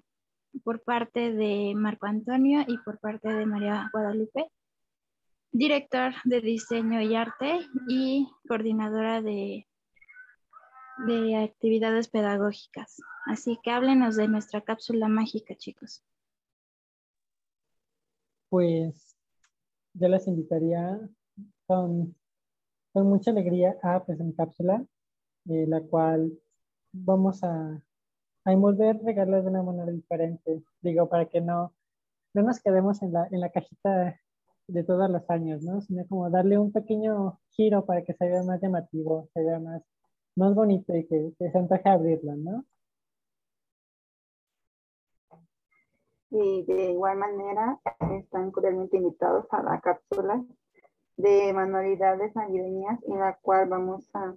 por 0.63 0.83
parte 0.83 1.31
de 1.31 1.73
Marco 1.75 2.05
Antonio 2.05 2.63
y 2.67 2.77
por 2.79 2.99
parte 2.99 3.29
de 3.29 3.45
María 3.45 3.89
Guadalupe, 3.91 4.47
director 5.51 6.13
de 6.25 6.41
diseño 6.41 7.01
y 7.01 7.15
arte 7.15 7.59
y 7.87 8.27
coordinadora 8.47 9.21
de 9.21 9.67
de 10.97 11.35
actividades 11.37 12.07
pedagógicas. 12.07 13.01
Así 13.25 13.59
que 13.63 13.71
háblenos 13.71 14.15
de 14.15 14.27
nuestra 14.27 14.61
cápsula 14.61 15.07
mágica, 15.07 15.55
chicos. 15.55 16.03
Pues 18.49 19.15
yo 19.93 20.07
les 20.07 20.27
invitaría 20.27 20.99
con, 21.65 22.15
con 22.91 23.07
mucha 23.07 23.31
alegría 23.31 23.75
a 23.81 24.03
en 24.07 24.33
cápsula, 24.33 24.85
eh, 25.49 25.65
la 25.67 25.81
cual 25.81 26.39
vamos 26.91 27.43
a, 27.43 27.81
a 28.45 28.51
envolver 28.51 28.99
regalos 29.03 29.43
de 29.43 29.49
una 29.49 29.63
manera 29.63 29.91
diferente. 29.91 30.63
Digo, 30.82 31.08
para 31.10 31.25
que 31.27 31.41
no, 31.41 31.73
no 32.34 32.43
nos 32.43 32.62
quedemos 32.62 33.01
en 33.01 33.13
la, 33.13 33.27
en 33.32 33.39
la 33.39 33.49
cajita 33.49 34.19
de 34.67 34.84
todos 34.84 35.10
los 35.10 35.29
años, 35.29 35.62
¿no? 35.63 35.82
Sino 35.82 36.06
como 36.08 36.29
darle 36.29 36.58
un 36.58 36.71
pequeño 36.71 37.39
giro 37.51 37.86
para 37.86 38.03
que 38.03 38.13
se 38.13 38.25
vea 38.25 38.43
más 38.43 38.62
llamativo, 38.62 39.29
se 39.34 39.43
vea 39.43 39.60
más, 39.60 39.84
más 40.36 40.56
bonito 40.56 40.95
y 40.95 41.06
que, 41.08 41.34
que 41.38 41.51
se 41.51 41.58
antoje 41.58 41.89
abrirlo, 41.89 42.36
¿no? 42.36 42.65
Y 46.32 46.63
de 46.63 46.91
igual 46.91 47.17
manera 47.17 47.79
están 48.17 48.51
cordialmente 48.51 48.97
invitados 48.97 49.45
a 49.51 49.62
la 49.62 49.79
cápsula 49.79 50.43
de 51.15 51.53
manualidades 51.53 52.36
navideñas 52.36 52.99
en 53.03 53.19
la 53.19 53.38
cual 53.39 53.69
vamos 53.69 54.10
a, 54.15 54.34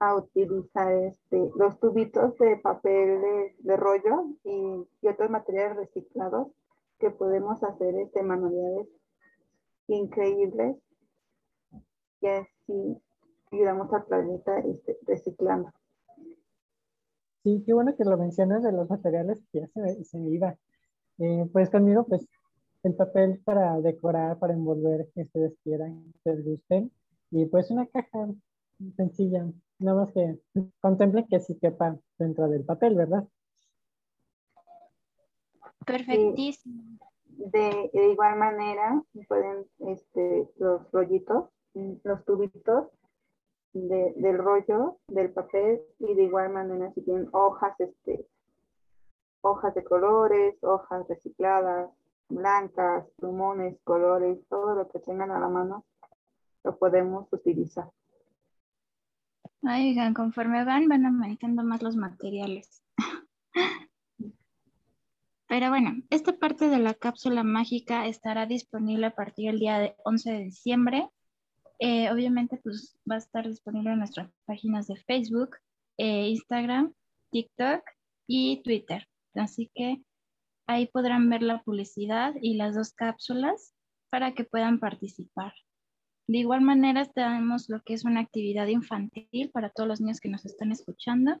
a 0.00 0.16
utilizar 0.16 0.92
este, 0.92 1.50
los 1.56 1.78
tubitos 1.78 2.36
de 2.38 2.56
papel 2.56 3.20
de, 3.20 3.54
de 3.58 3.76
rollo 3.76 4.30
y, 4.44 4.88
y 5.02 5.08
otros 5.08 5.30
materiales 5.30 5.76
reciclados 5.76 6.48
que 6.98 7.10
podemos 7.10 7.62
hacer 7.62 7.94
este, 7.96 8.22
manualidades 8.22 8.88
increíbles 9.86 10.76
y 12.20 12.26
así 12.26 13.02
ayudamos 13.52 13.92
al 13.92 14.04
planeta 14.04 14.58
este, 14.60 14.98
reciclando. 15.06 15.70
Sí, 17.42 17.62
qué 17.64 17.72
bueno 17.72 17.96
que 17.96 18.04
lo 18.04 18.18
mencionas 18.18 18.62
de 18.62 18.72
los 18.72 18.88
materiales 18.90 19.42
que 19.52 19.60
ya 19.60 19.68
se 19.68 20.04
se 20.04 20.18
iba. 20.18 20.56
Eh, 21.18 21.48
pues 21.52 21.70
conmigo, 21.70 22.04
pues 22.04 22.26
el 22.82 22.94
papel 22.94 23.40
para 23.44 23.80
decorar, 23.80 24.38
para 24.38 24.54
envolver 24.54 25.08
que 25.14 25.22
ustedes 25.22 25.54
quieran, 25.62 26.12
que 26.24 26.34
les 26.34 26.44
gusten. 26.44 26.90
Y 27.30 27.46
pues 27.46 27.70
una 27.70 27.86
caja 27.86 28.28
sencilla, 28.96 29.46
nada 29.80 30.04
más 30.04 30.12
que 30.12 30.38
contemplen 30.80 31.26
que 31.26 31.40
sí 31.40 31.58
quepa 31.58 31.98
dentro 32.18 32.48
del 32.48 32.64
papel, 32.64 32.94
¿verdad? 32.94 33.26
Perfectísimo. 35.84 36.98
De, 37.24 37.90
de 37.92 38.12
igual 38.12 38.36
manera, 38.36 39.02
pueden 39.26 39.64
este, 39.78 40.48
los 40.58 40.90
rollitos, 40.92 41.48
los 42.04 42.24
tubitos 42.26 42.88
de, 43.72 44.12
del 44.16 44.38
rollo, 44.38 44.98
del 45.08 45.32
papel, 45.32 45.80
y 45.98 46.14
de 46.14 46.24
igual 46.24 46.50
manera 46.50 46.92
si 46.92 47.00
tienen 47.02 47.28
hojas, 47.32 47.78
este, 47.80 48.26
hojas 49.40 49.74
de 49.74 49.84
colores, 49.84 50.62
hojas 50.62 51.08
recicladas, 51.08 51.90
blancas, 52.28 53.06
plumones, 53.16 53.78
colores, 53.84 54.38
todo 54.48 54.74
lo 54.74 54.88
que 54.88 54.98
tengan 55.00 55.30
a 55.30 55.40
la 55.40 55.48
mano, 55.48 55.84
lo 56.62 56.76
podemos 56.76 57.26
utilizar. 57.32 57.90
Ay, 59.62 59.90
Oigan, 59.90 60.14
conforme 60.14 60.64
van, 60.64 60.88
van 60.88 61.04
aumentando 61.04 61.62
más 61.62 61.82
los 61.82 61.96
materiales. 61.96 62.82
Pero 65.48 65.68
bueno, 65.68 65.96
esta 66.10 66.38
parte 66.38 66.68
de 66.68 66.78
la 66.78 66.94
cápsula 66.94 67.42
mágica 67.42 68.06
estará 68.06 68.46
disponible 68.46 69.06
a 69.06 69.14
partir 69.14 69.50
del 69.50 69.58
día 69.58 69.78
de 69.78 69.96
11 70.04 70.32
de 70.32 70.44
diciembre. 70.44 71.08
Eh, 71.78 72.10
obviamente, 72.10 72.56
pues 72.62 72.96
va 73.10 73.16
a 73.16 73.18
estar 73.18 73.46
disponible 73.46 73.92
en 73.92 73.98
nuestras 73.98 74.30
páginas 74.46 74.86
de 74.86 74.96
Facebook, 74.96 75.56
eh, 75.98 76.28
Instagram, 76.28 76.94
TikTok 77.30 77.82
y 78.26 78.62
Twitter. 78.62 79.08
Así 79.34 79.70
que 79.74 80.02
ahí 80.66 80.86
podrán 80.86 81.28
ver 81.28 81.42
la 81.42 81.62
publicidad 81.62 82.34
y 82.40 82.54
las 82.54 82.76
dos 82.76 82.92
cápsulas 82.92 83.74
para 84.08 84.32
que 84.32 84.44
puedan 84.44 84.78
participar. 84.78 85.52
De 86.30 86.38
igual 86.38 86.60
manera, 86.60 87.06
tenemos 87.06 87.68
lo 87.68 87.82
que 87.82 87.94
es 87.94 88.04
una 88.04 88.20
actividad 88.20 88.68
infantil 88.68 89.50
para 89.52 89.68
todos 89.68 89.88
los 89.88 90.00
niños 90.00 90.20
que 90.20 90.28
nos 90.28 90.46
están 90.46 90.70
escuchando. 90.70 91.40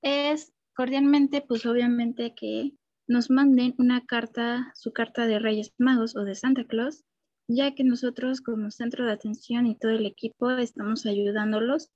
Es 0.00 0.54
cordialmente, 0.74 1.42
pues 1.42 1.66
obviamente 1.66 2.34
que 2.34 2.72
nos 3.06 3.28
manden 3.28 3.74
una 3.76 4.06
carta, 4.06 4.72
su 4.74 4.94
carta 4.94 5.26
de 5.26 5.38
Reyes 5.38 5.74
Magos 5.76 6.16
o 6.16 6.24
de 6.24 6.34
Santa 6.34 6.64
Claus, 6.64 7.04
ya 7.46 7.74
que 7.74 7.84
nosotros 7.84 8.40
como 8.40 8.70
centro 8.70 9.04
de 9.04 9.12
atención 9.12 9.66
y 9.66 9.76
todo 9.76 9.92
el 9.92 10.06
equipo 10.06 10.48
estamos 10.52 11.04
ayudándolos 11.04 11.90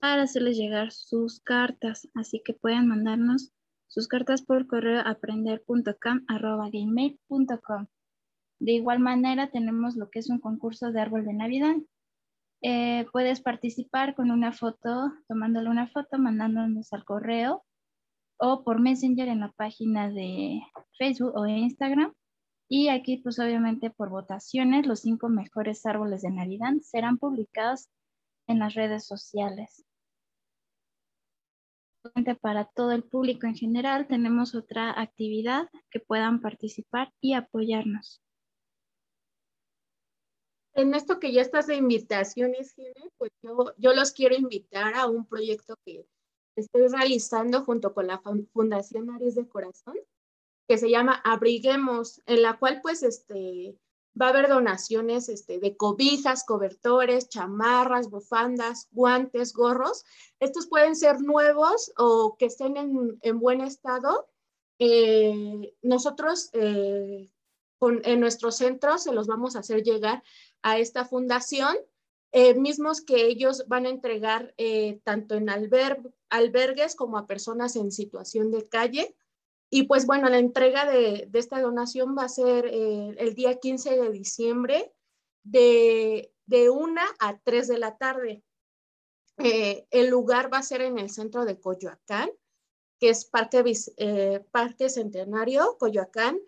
para 0.00 0.22
hacerles 0.22 0.56
llegar 0.56 0.92
sus 0.92 1.40
cartas. 1.40 2.08
Así 2.14 2.40
que 2.42 2.54
pueden 2.54 2.88
mandarnos 2.88 3.52
sus 3.86 4.08
cartas 4.08 4.40
por 4.40 4.66
correo 4.66 5.02
aprender.cam.gmail.com. 5.04 7.86
De 8.64 8.72
igual 8.72 8.98
manera, 8.98 9.50
tenemos 9.50 9.94
lo 9.94 10.08
que 10.08 10.20
es 10.20 10.30
un 10.30 10.40
concurso 10.40 10.90
de 10.90 10.98
árbol 10.98 11.26
de 11.26 11.34
Navidad. 11.34 11.76
Eh, 12.62 13.04
puedes 13.12 13.42
participar 13.42 14.14
con 14.14 14.30
una 14.30 14.52
foto, 14.52 15.12
tomándole 15.28 15.68
una 15.68 15.86
foto, 15.86 16.16
mandándonos 16.16 16.90
al 16.94 17.04
correo 17.04 17.62
o 18.38 18.64
por 18.64 18.80
Messenger 18.80 19.28
en 19.28 19.40
la 19.40 19.52
página 19.52 20.10
de 20.10 20.62
Facebook 20.96 21.34
o 21.36 21.46
Instagram. 21.46 22.14
Y 22.66 22.88
aquí, 22.88 23.18
pues 23.18 23.38
obviamente 23.38 23.90
por 23.90 24.08
votaciones, 24.08 24.86
los 24.86 25.00
cinco 25.00 25.28
mejores 25.28 25.84
árboles 25.84 26.22
de 26.22 26.30
Navidad 26.30 26.72
serán 26.80 27.18
publicados 27.18 27.90
en 28.46 28.60
las 28.60 28.72
redes 28.72 29.06
sociales. 29.06 29.84
Para 32.40 32.64
todo 32.64 32.92
el 32.92 33.02
público 33.02 33.46
en 33.46 33.56
general, 33.56 34.06
tenemos 34.06 34.54
otra 34.54 34.98
actividad 34.98 35.68
que 35.90 36.00
puedan 36.00 36.40
participar 36.40 37.12
y 37.20 37.34
apoyarnos. 37.34 38.22
En 40.74 40.94
esto 40.94 41.20
que 41.20 41.32
ya 41.32 41.40
estás 41.40 41.66
de 41.66 41.76
invitaciones, 41.76 42.74
pues 43.16 43.30
yo, 43.42 43.72
yo 43.78 43.94
los 43.94 44.12
quiero 44.12 44.34
invitar 44.34 44.94
a 44.94 45.06
un 45.06 45.24
proyecto 45.26 45.76
que 45.84 46.06
estoy 46.56 46.88
realizando 46.88 47.64
junto 47.64 47.94
con 47.94 48.08
la 48.08 48.20
Fundación 48.52 49.10
Aries 49.10 49.36
de 49.36 49.48
Corazón, 49.48 49.96
que 50.68 50.78
se 50.78 50.90
llama 50.90 51.20
Abriguemos, 51.24 52.22
en 52.26 52.42
la 52.42 52.58
cual 52.58 52.80
pues 52.82 53.02
este, 53.02 53.78
va 54.20 54.26
a 54.26 54.28
haber 54.30 54.48
donaciones 54.48 55.28
este, 55.28 55.58
de 55.58 55.76
cobijas, 55.76 56.44
cobertores, 56.44 57.28
chamarras, 57.28 58.10
bufandas, 58.10 58.88
guantes, 58.92 59.52
gorros. 59.52 60.04
Estos 60.40 60.66
pueden 60.66 60.96
ser 60.96 61.20
nuevos 61.20 61.92
o 61.98 62.36
que 62.38 62.46
estén 62.46 62.76
en, 62.76 63.40
buen 63.40 63.60
estado. 63.60 64.28
Eh, 64.78 65.74
nosotros 65.82 66.50
eh, 66.52 67.30
en 67.80 68.20
nuestro 68.20 68.50
centro 68.50 68.98
se 68.98 69.12
los 69.12 69.26
vamos 69.26 69.56
a 69.56 69.60
hacer 69.60 69.82
llegar 69.82 70.22
a 70.64 70.78
esta 70.78 71.04
fundación, 71.04 71.76
eh, 72.32 72.54
mismos 72.54 73.00
que 73.00 73.26
ellos 73.26 73.64
van 73.68 73.86
a 73.86 73.90
entregar 73.90 74.54
tanto 75.04 75.36
en 75.36 75.48
albergues 75.48 76.96
como 76.96 77.18
a 77.18 77.28
personas 77.28 77.76
en 77.76 77.92
situación 77.92 78.50
de 78.50 78.68
calle. 78.68 79.14
Y 79.70 79.84
pues 79.84 80.06
bueno, 80.06 80.28
la 80.28 80.38
entrega 80.38 80.90
de, 80.90 81.28
esta 81.32 81.60
donación 81.60 82.16
va 82.16 82.24
a 82.24 82.28
ser 82.28 82.66
eh, 82.66 83.14
el 83.18 83.34
día 83.34 83.58
15 83.58 83.98
de 83.98 84.10
diciembre 84.10 84.92
de, 85.44 86.32
de 86.46 86.70
1 86.70 87.00
a 87.20 87.38
3 87.38 87.68
de 87.68 87.78
la 87.78 87.96
tarde. 87.96 88.42
Eh, 89.38 89.86
el 89.90 90.10
lugar 90.10 90.52
va 90.52 90.58
a 90.58 90.62
ser 90.62 90.80
en 90.82 90.98
el 90.98 91.10
centro 91.10 91.44
de 91.44 91.58
Coyoacán, 91.58 92.30
que 93.00 93.10
es 93.10 93.24
Parque, 93.24 93.64
eh, 93.96 94.44
Parque 94.50 94.88
Centenario, 94.88 95.76
Coyoacán, 95.78 96.38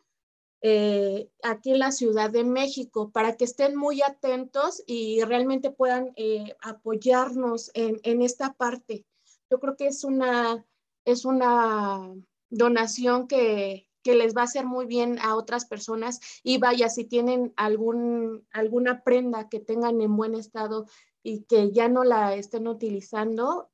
aquí 0.63 1.71
en 1.71 1.79
la 1.79 1.93
Ciudad 1.93 2.31
de 2.31 2.45
México, 2.45 3.11
para 3.11 3.37
que 3.37 3.45
estén 3.45 3.77
muy 3.77 4.03
atentos 4.03 4.83
y 4.87 5.23
realmente 5.23 5.71
puedan 5.71 6.15
apoyarnos 6.61 7.71
en, 7.75 8.23
esta 8.23 8.53
parte. 8.55 9.07
Yo 9.51 9.61
creo 9.61 9.77
que 9.77 9.87
es 9.87 10.03
una, 10.03 10.65
es 11.05 11.25
una 11.25 12.13
donación 12.51 13.29
que, 13.29 13.85
les 14.05 14.37
va 14.37 14.43
a 14.43 14.45
hacer 14.45 14.65
muy 14.65 14.87
bien 14.87 15.19
a 15.19 15.35
otras 15.35 15.65
personas 15.65 16.21
y 16.45 16.59
vaya, 16.59 16.89
si 16.89 17.05
tienen 17.05 17.53
algún, 17.57 18.47
alguna 18.53 19.03
prenda 19.03 19.49
que 19.49 19.59
tengan 19.59 20.01
en 20.01 20.17
buen 20.17 20.37
estado 20.37 20.87
y 21.25 21.43
que 21.43 21.73
ya 21.73 21.89
no 21.89 22.05
la 22.05 22.37
estén 22.37 22.69
utilizando, 22.69 23.69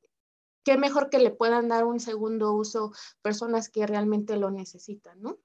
qué 0.63 0.75
mejor 0.75 1.11
que 1.11 1.19
le 1.19 1.29
puedan 1.29 1.67
dar 1.67 1.85
un 1.85 1.99
segundo 1.99 2.53
uso 2.53 2.93
personas 3.21 3.69
que 3.69 3.85
realmente 3.85 4.35
lo 4.35 4.49
necesitan, 4.49 5.21
¿no? 5.21 5.37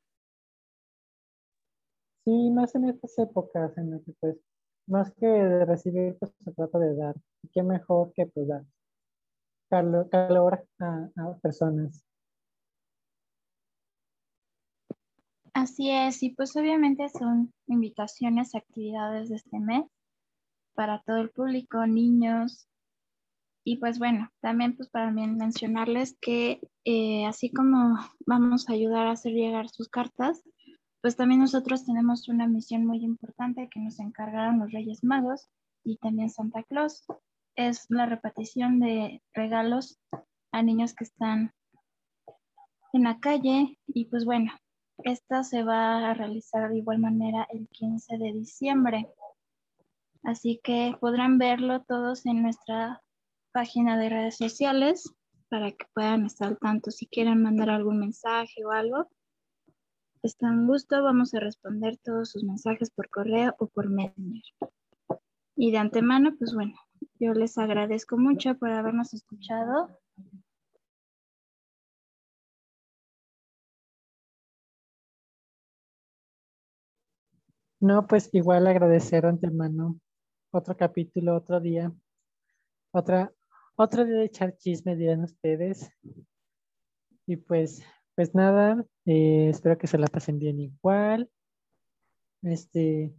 Sí, 2.29 2.51
más 2.51 2.75
en 2.75 2.85
estas 2.85 3.19
épocas 3.19 3.79
en 3.79 3.91
las 3.91 4.05
que 4.05 4.13
pues 4.21 4.37
más 4.87 5.11
que 5.15 5.27
de 5.27 5.65
recibir, 5.65 6.15
pues 6.19 6.31
se 6.45 6.53
trata 6.53 6.79
de 6.79 6.95
dar. 6.95 7.17
Y 7.43 7.49
qué 7.49 7.63
mejor 7.63 8.13
que 8.13 8.27
pues 8.27 8.47
dar 8.47 8.67
calor, 9.71 10.69
a, 10.79 11.09
a 11.17 11.39
personas. 11.39 12.05
Así 15.55 15.91
es, 15.91 16.23
y 16.23 16.29
pues 16.35 16.55
obviamente 16.55 17.09
son 17.09 17.55
invitaciones, 17.67 18.55
actividades 18.55 19.31
de 19.31 19.37
este 19.37 19.59
mes 19.59 19.87
para 20.75 21.01
todo 21.07 21.17
el 21.17 21.31
público, 21.31 21.87
niños. 21.87 22.69
Y 23.65 23.79
pues 23.79 23.99
bueno, 23.99 24.31
también 24.41 24.77
pues 24.77 24.91
para 24.91 25.11
mencionarles 25.11 26.15
que 26.21 26.61
eh, 26.85 27.25
así 27.25 27.51
como 27.51 27.97
vamos 28.27 28.69
a 28.69 28.75
ayudar 28.75 29.07
a 29.07 29.13
hacer 29.13 29.33
llegar 29.33 29.71
sus 29.71 29.89
cartas, 29.89 30.43
pues 31.01 31.17
también 31.17 31.41
nosotros 31.41 31.85
tenemos 31.85 32.29
una 32.29 32.47
misión 32.47 32.87
muy 32.87 33.05
importante 33.05 33.69
que 33.69 33.81
nos 33.81 34.01
encargaron 34.01 34.59
los 34.59 34.73
Reyes 34.73 35.05
Magos 35.05 35.49
y 35.85 35.97
también 35.99 36.31
Santa 36.31 36.63
Claus. 36.65 37.05
Es 37.55 37.87
la 37.89 38.07
repartición 38.07 38.81
de 38.81 39.23
regalos 39.33 39.99
a 40.53 40.63
niños 40.63 40.95
que 40.95 41.05
están 41.05 41.53
en 42.93 43.05
la 43.05 43.21
calle 43.21 43.79
y 43.87 44.07
pues 44.07 44.25
bueno, 44.25 44.53
esta 45.05 45.45
se 45.45 45.63
va 45.63 46.11
a 46.11 46.15
realizar 46.15 46.71
de 46.71 46.79
igual 46.79 46.99
manera 46.99 47.47
el 47.53 47.69
15 47.69 48.19
de 48.19 48.33
diciembre. 48.33 49.09
Así 50.25 50.61
que 50.63 50.97
podrán 51.01 51.39
verlo 51.39 51.83
todos 51.85 52.27
en 52.27 52.43
nuestra 52.43 53.03
página 53.53 53.97
de 53.97 54.09
redes 54.09 54.37
sociales 54.37 55.15
para 55.49 55.71
que 55.71 55.87
puedan 55.95 56.27
estar 56.27 56.49
al 56.49 56.59
tanto. 56.59 56.91
Si 56.91 57.07
quieren 57.07 57.43
mandar 57.43 57.71
algún 57.71 58.01
mensaje 58.01 58.65
o 58.65 58.73
algo, 58.73 59.09
están 60.23 60.67
gusto. 60.67 61.03
Vamos 61.03 61.35
a 61.35 61.41
responder 61.41 61.99
todos 61.99 62.31
sus 62.31 62.45
mensajes 62.45 62.91
por 62.91 63.09
correo 63.11 63.55
o 63.59 63.67
por 63.67 63.89
Messenger. 63.89 64.43
Y 65.57 65.71
de 65.73 65.79
antemano, 65.79 66.35
pues 66.39 66.55
bueno, 66.55 66.75
yo 67.19 67.33
les 67.35 67.59
agradezco 67.59 68.17
mucho 68.17 68.57
por 68.57 68.71
habernos 68.71 69.15
escuchado 69.15 69.99
No, 77.81 78.07
pues 78.09 78.29
igual 78.33 78.67
agradecer 78.67 79.25
antemano 79.25 80.01
otro 80.51 80.77
capítulo, 80.77 81.37
otro 81.37 81.61
día, 81.61 81.93
otra, 82.93 83.33
otro 83.77 84.05
día 84.05 84.17
de 84.17 84.25
echar 84.25 84.57
chisme, 84.57 84.97
dirán 84.97 85.23
ustedes. 85.23 85.91
Y 87.27 87.37
pues, 87.37 87.83
pues 88.17 88.35
nada, 88.35 88.85
eh, 89.09 89.49
espero 89.49 89.79
que 89.79 89.87
se 89.87 89.97
la 89.97 90.07
pasen 90.07 90.39
bien 90.39 90.61
igual. 90.61 91.31
Este, 92.43 93.15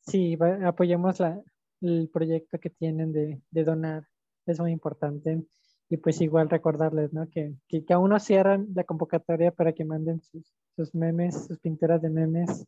sí, 0.00 0.38
apoyemos 0.64 1.20
la, 1.20 1.38
el 1.82 2.08
proyecto 2.10 2.58
que 2.58 2.70
tienen 2.70 3.12
de, 3.12 3.42
de, 3.50 3.64
donar, 3.64 4.08
es 4.46 4.58
muy 4.58 4.72
importante. 4.72 5.44
Y 5.90 5.98
pues 5.98 6.18
igual 6.22 6.48
recordarles, 6.48 7.12
¿no? 7.12 7.28
Que, 7.28 7.54
que, 7.68 7.84
aún 7.92 8.08
no 8.08 8.18
cierran 8.18 8.68
la 8.74 8.84
convocatoria 8.84 9.52
para 9.52 9.74
que 9.74 9.84
manden 9.84 10.22
sus, 10.22 10.56
sus 10.76 10.94
memes, 10.94 11.46
sus 11.46 11.58
pinturas 11.60 12.00
de 12.00 12.08
memes 12.08 12.64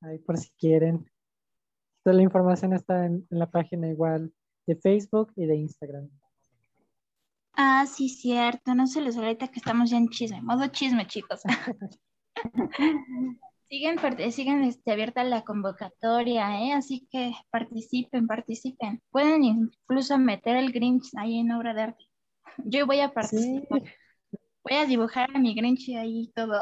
ahí 0.00 0.18
por 0.18 0.38
si 0.38 0.50
quieren. 0.58 1.06
Toda 2.02 2.16
la 2.16 2.22
información 2.22 2.72
está 2.72 3.06
en, 3.06 3.28
la 3.30 3.48
página 3.48 3.88
igual 3.88 4.32
de 4.66 4.74
Facebook 4.74 5.32
y 5.36 5.46
de 5.46 5.54
Instagram. 5.54 6.10
Ah, 7.62 7.84
sí, 7.86 8.08
cierto. 8.08 8.74
No 8.74 8.86
se 8.86 9.02
les 9.02 9.18
ahorita 9.18 9.48
que 9.48 9.58
estamos 9.58 9.90
ya 9.90 9.98
en 9.98 10.08
chisme. 10.08 10.40
Modo 10.40 10.68
chisme, 10.68 11.06
chicos. 11.06 11.42
siguen 13.68 13.98
siguen 14.32 14.64
este, 14.64 14.92
abierta 14.92 15.22
la 15.24 15.42
convocatoria, 15.42 16.58
¿eh? 16.62 16.72
así 16.72 17.06
que 17.10 17.34
participen, 17.50 18.26
participen. 18.26 19.02
Pueden 19.10 19.44
incluso 19.44 20.16
meter 20.16 20.56
el 20.56 20.72
Grinch 20.72 21.10
ahí 21.18 21.40
en 21.40 21.52
obra 21.52 21.74
de 21.74 21.82
arte. 21.82 22.04
Yo 22.64 22.86
voy 22.86 23.00
a 23.00 23.12
participar. 23.12 23.82
Voy 24.64 24.78
a 24.78 24.86
dibujar 24.86 25.28
a 25.34 25.38
mi 25.38 25.54
Grinch 25.54 25.90
ahí 25.90 26.32
todo. 26.34 26.58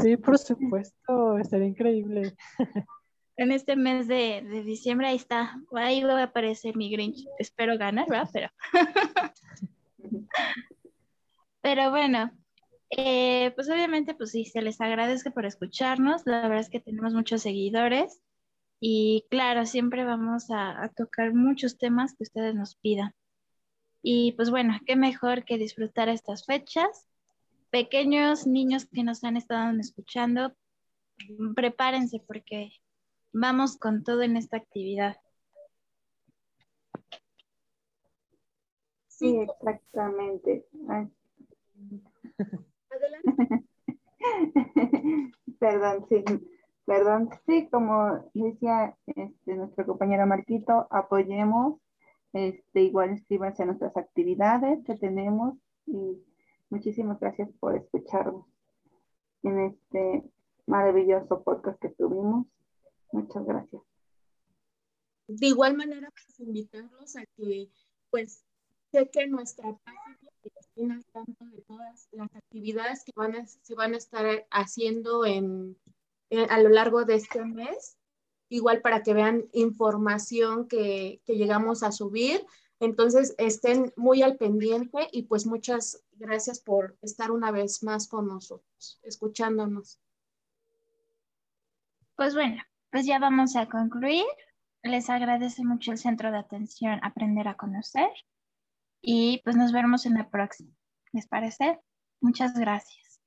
Sí, 0.00 0.16
por 0.16 0.38
supuesto, 0.38 1.38
estaría 1.38 1.66
increíble. 1.66 2.36
En 3.40 3.52
este 3.52 3.74
mes 3.74 4.06
de, 4.06 4.42
diciembre 4.66 5.06
ahí 5.06 5.16
está, 5.16 5.58
ahí 5.72 6.02
va 6.02 6.20
a 6.20 6.24
aparecer 6.24 6.76
mi 6.76 6.90
Grinch. 6.90 7.24
Espero 7.38 7.78
ganar, 7.78 8.06
¿verdad? 8.06 8.28
Pero, 8.34 8.50
Pero 11.62 11.90
bueno, 11.90 12.32
eh, 12.90 13.50
pues 13.52 13.70
obviamente, 13.70 14.12
pues 14.12 14.32
sí, 14.32 14.44
se 14.44 14.60
les 14.60 14.78
agradece 14.82 15.30
por 15.30 15.46
escucharnos. 15.46 16.20
La 16.26 16.42
verdad 16.42 16.58
es 16.58 16.68
que 16.68 16.80
tenemos 16.80 17.14
muchos 17.14 17.40
seguidores 17.40 18.20
y 18.78 19.24
claro, 19.30 19.64
siempre 19.64 20.04
vamos 20.04 20.50
a, 20.50 20.84
a 20.84 20.90
tocar 20.90 21.32
muchos 21.32 21.78
temas 21.78 22.14
que 22.14 22.24
ustedes 22.24 22.54
nos 22.54 22.74
pidan. 22.76 23.14
Y 24.02 24.32
pues 24.32 24.50
bueno, 24.50 24.78
qué 24.84 24.96
mejor 24.96 25.46
que 25.46 25.56
disfrutar 25.56 26.10
estas 26.10 26.44
fechas. 26.44 27.08
Pequeños 27.70 28.46
niños 28.46 28.84
que 28.84 29.02
nos 29.02 29.24
han 29.24 29.38
estado 29.38 29.74
escuchando, 29.80 30.54
prepárense 31.54 32.22
porque 32.26 32.70
vamos 33.32 33.76
con 33.76 34.02
todo 34.02 34.22
en 34.22 34.36
esta 34.36 34.56
actividad. 34.56 35.16
Sí, 39.08 39.38
exactamente. 39.38 40.66
Adelante. 42.90 43.64
Perdón, 45.58 46.06
sí. 46.08 46.24
Perdón, 46.86 47.28
sí, 47.46 47.68
como 47.70 48.30
decía 48.34 48.96
este, 49.06 49.54
nuestro 49.54 49.86
compañero 49.86 50.26
Marquito, 50.26 50.88
apoyemos, 50.90 51.78
este, 52.32 52.82
igual 52.82 53.10
inscríbanse 53.10 53.62
a 53.62 53.66
nuestras 53.66 53.96
actividades 53.96 54.82
que 54.84 54.96
tenemos 54.96 55.54
y 55.86 56.20
muchísimas 56.68 57.20
gracias 57.20 57.48
por 57.60 57.76
escucharnos 57.76 58.46
en 59.44 59.58
este 59.60 60.24
maravilloso 60.66 61.44
podcast 61.44 61.80
que 61.80 61.90
tuvimos. 61.90 62.46
Muchas 63.30 63.46
gracias. 63.46 63.82
De 65.28 65.46
igual 65.46 65.76
manera, 65.76 66.10
pues 66.10 66.40
invitarlos 66.40 67.14
a 67.14 67.24
que, 67.36 67.70
pues, 68.10 68.44
chequen 68.90 69.30
nuestra 69.30 69.72
página 69.84 70.18
y 70.42 70.50
estén 70.58 70.90
al 70.90 71.04
tanto 71.12 71.44
de 71.44 71.62
todas 71.62 72.08
las 72.10 72.34
actividades 72.34 73.04
que 73.04 73.12
van 73.14 73.36
a, 73.36 73.46
se 73.46 73.74
van 73.76 73.94
a 73.94 73.98
estar 73.98 74.48
haciendo 74.50 75.24
en, 75.24 75.76
en, 76.30 76.50
a 76.50 76.60
lo 76.60 76.70
largo 76.70 77.04
de 77.04 77.14
este 77.14 77.44
mes. 77.44 77.96
Igual 78.48 78.80
para 78.80 79.04
que 79.04 79.14
vean 79.14 79.48
información 79.52 80.66
que, 80.66 81.22
que 81.24 81.36
llegamos 81.36 81.84
a 81.84 81.92
subir. 81.92 82.44
Entonces, 82.80 83.36
estén 83.38 83.92
muy 83.94 84.22
al 84.22 84.38
pendiente 84.38 85.06
y 85.12 85.22
pues 85.22 85.46
muchas 85.46 86.02
gracias 86.14 86.58
por 86.58 86.98
estar 87.00 87.30
una 87.30 87.52
vez 87.52 87.84
más 87.84 88.08
con 88.08 88.26
nosotros, 88.26 88.98
escuchándonos. 89.04 90.00
Pues 92.16 92.34
bueno, 92.34 92.60
pues 92.90 93.06
ya 93.06 93.18
vamos 93.18 93.56
a 93.56 93.68
concluir. 93.68 94.24
Les 94.82 95.10
agradece 95.10 95.64
mucho 95.64 95.92
el 95.92 95.98
Centro 95.98 96.30
de 96.30 96.38
Atención 96.38 97.00
Aprender 97.02 97.48
a 97.48 97.56
Conocer 97.56 98.10
y 99.02 99.40
pues 99.44 99.56
nos 99.56 99.72
vemos 99.72 100.06
en 100.06 100.14
la 100.14 100.30
próxima. 100.30 100.72
¿Les 101.12 101.26
parece? 101.26 101.80
Muchas 102.20 102.54
gracias. 102.54 103.20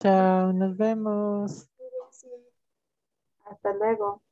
Chao, 0.00 0.52
nos 0.52 0.76
vemos. 0.76 1.68
Hasta 3.44 3.72
luego. 3.74 4.22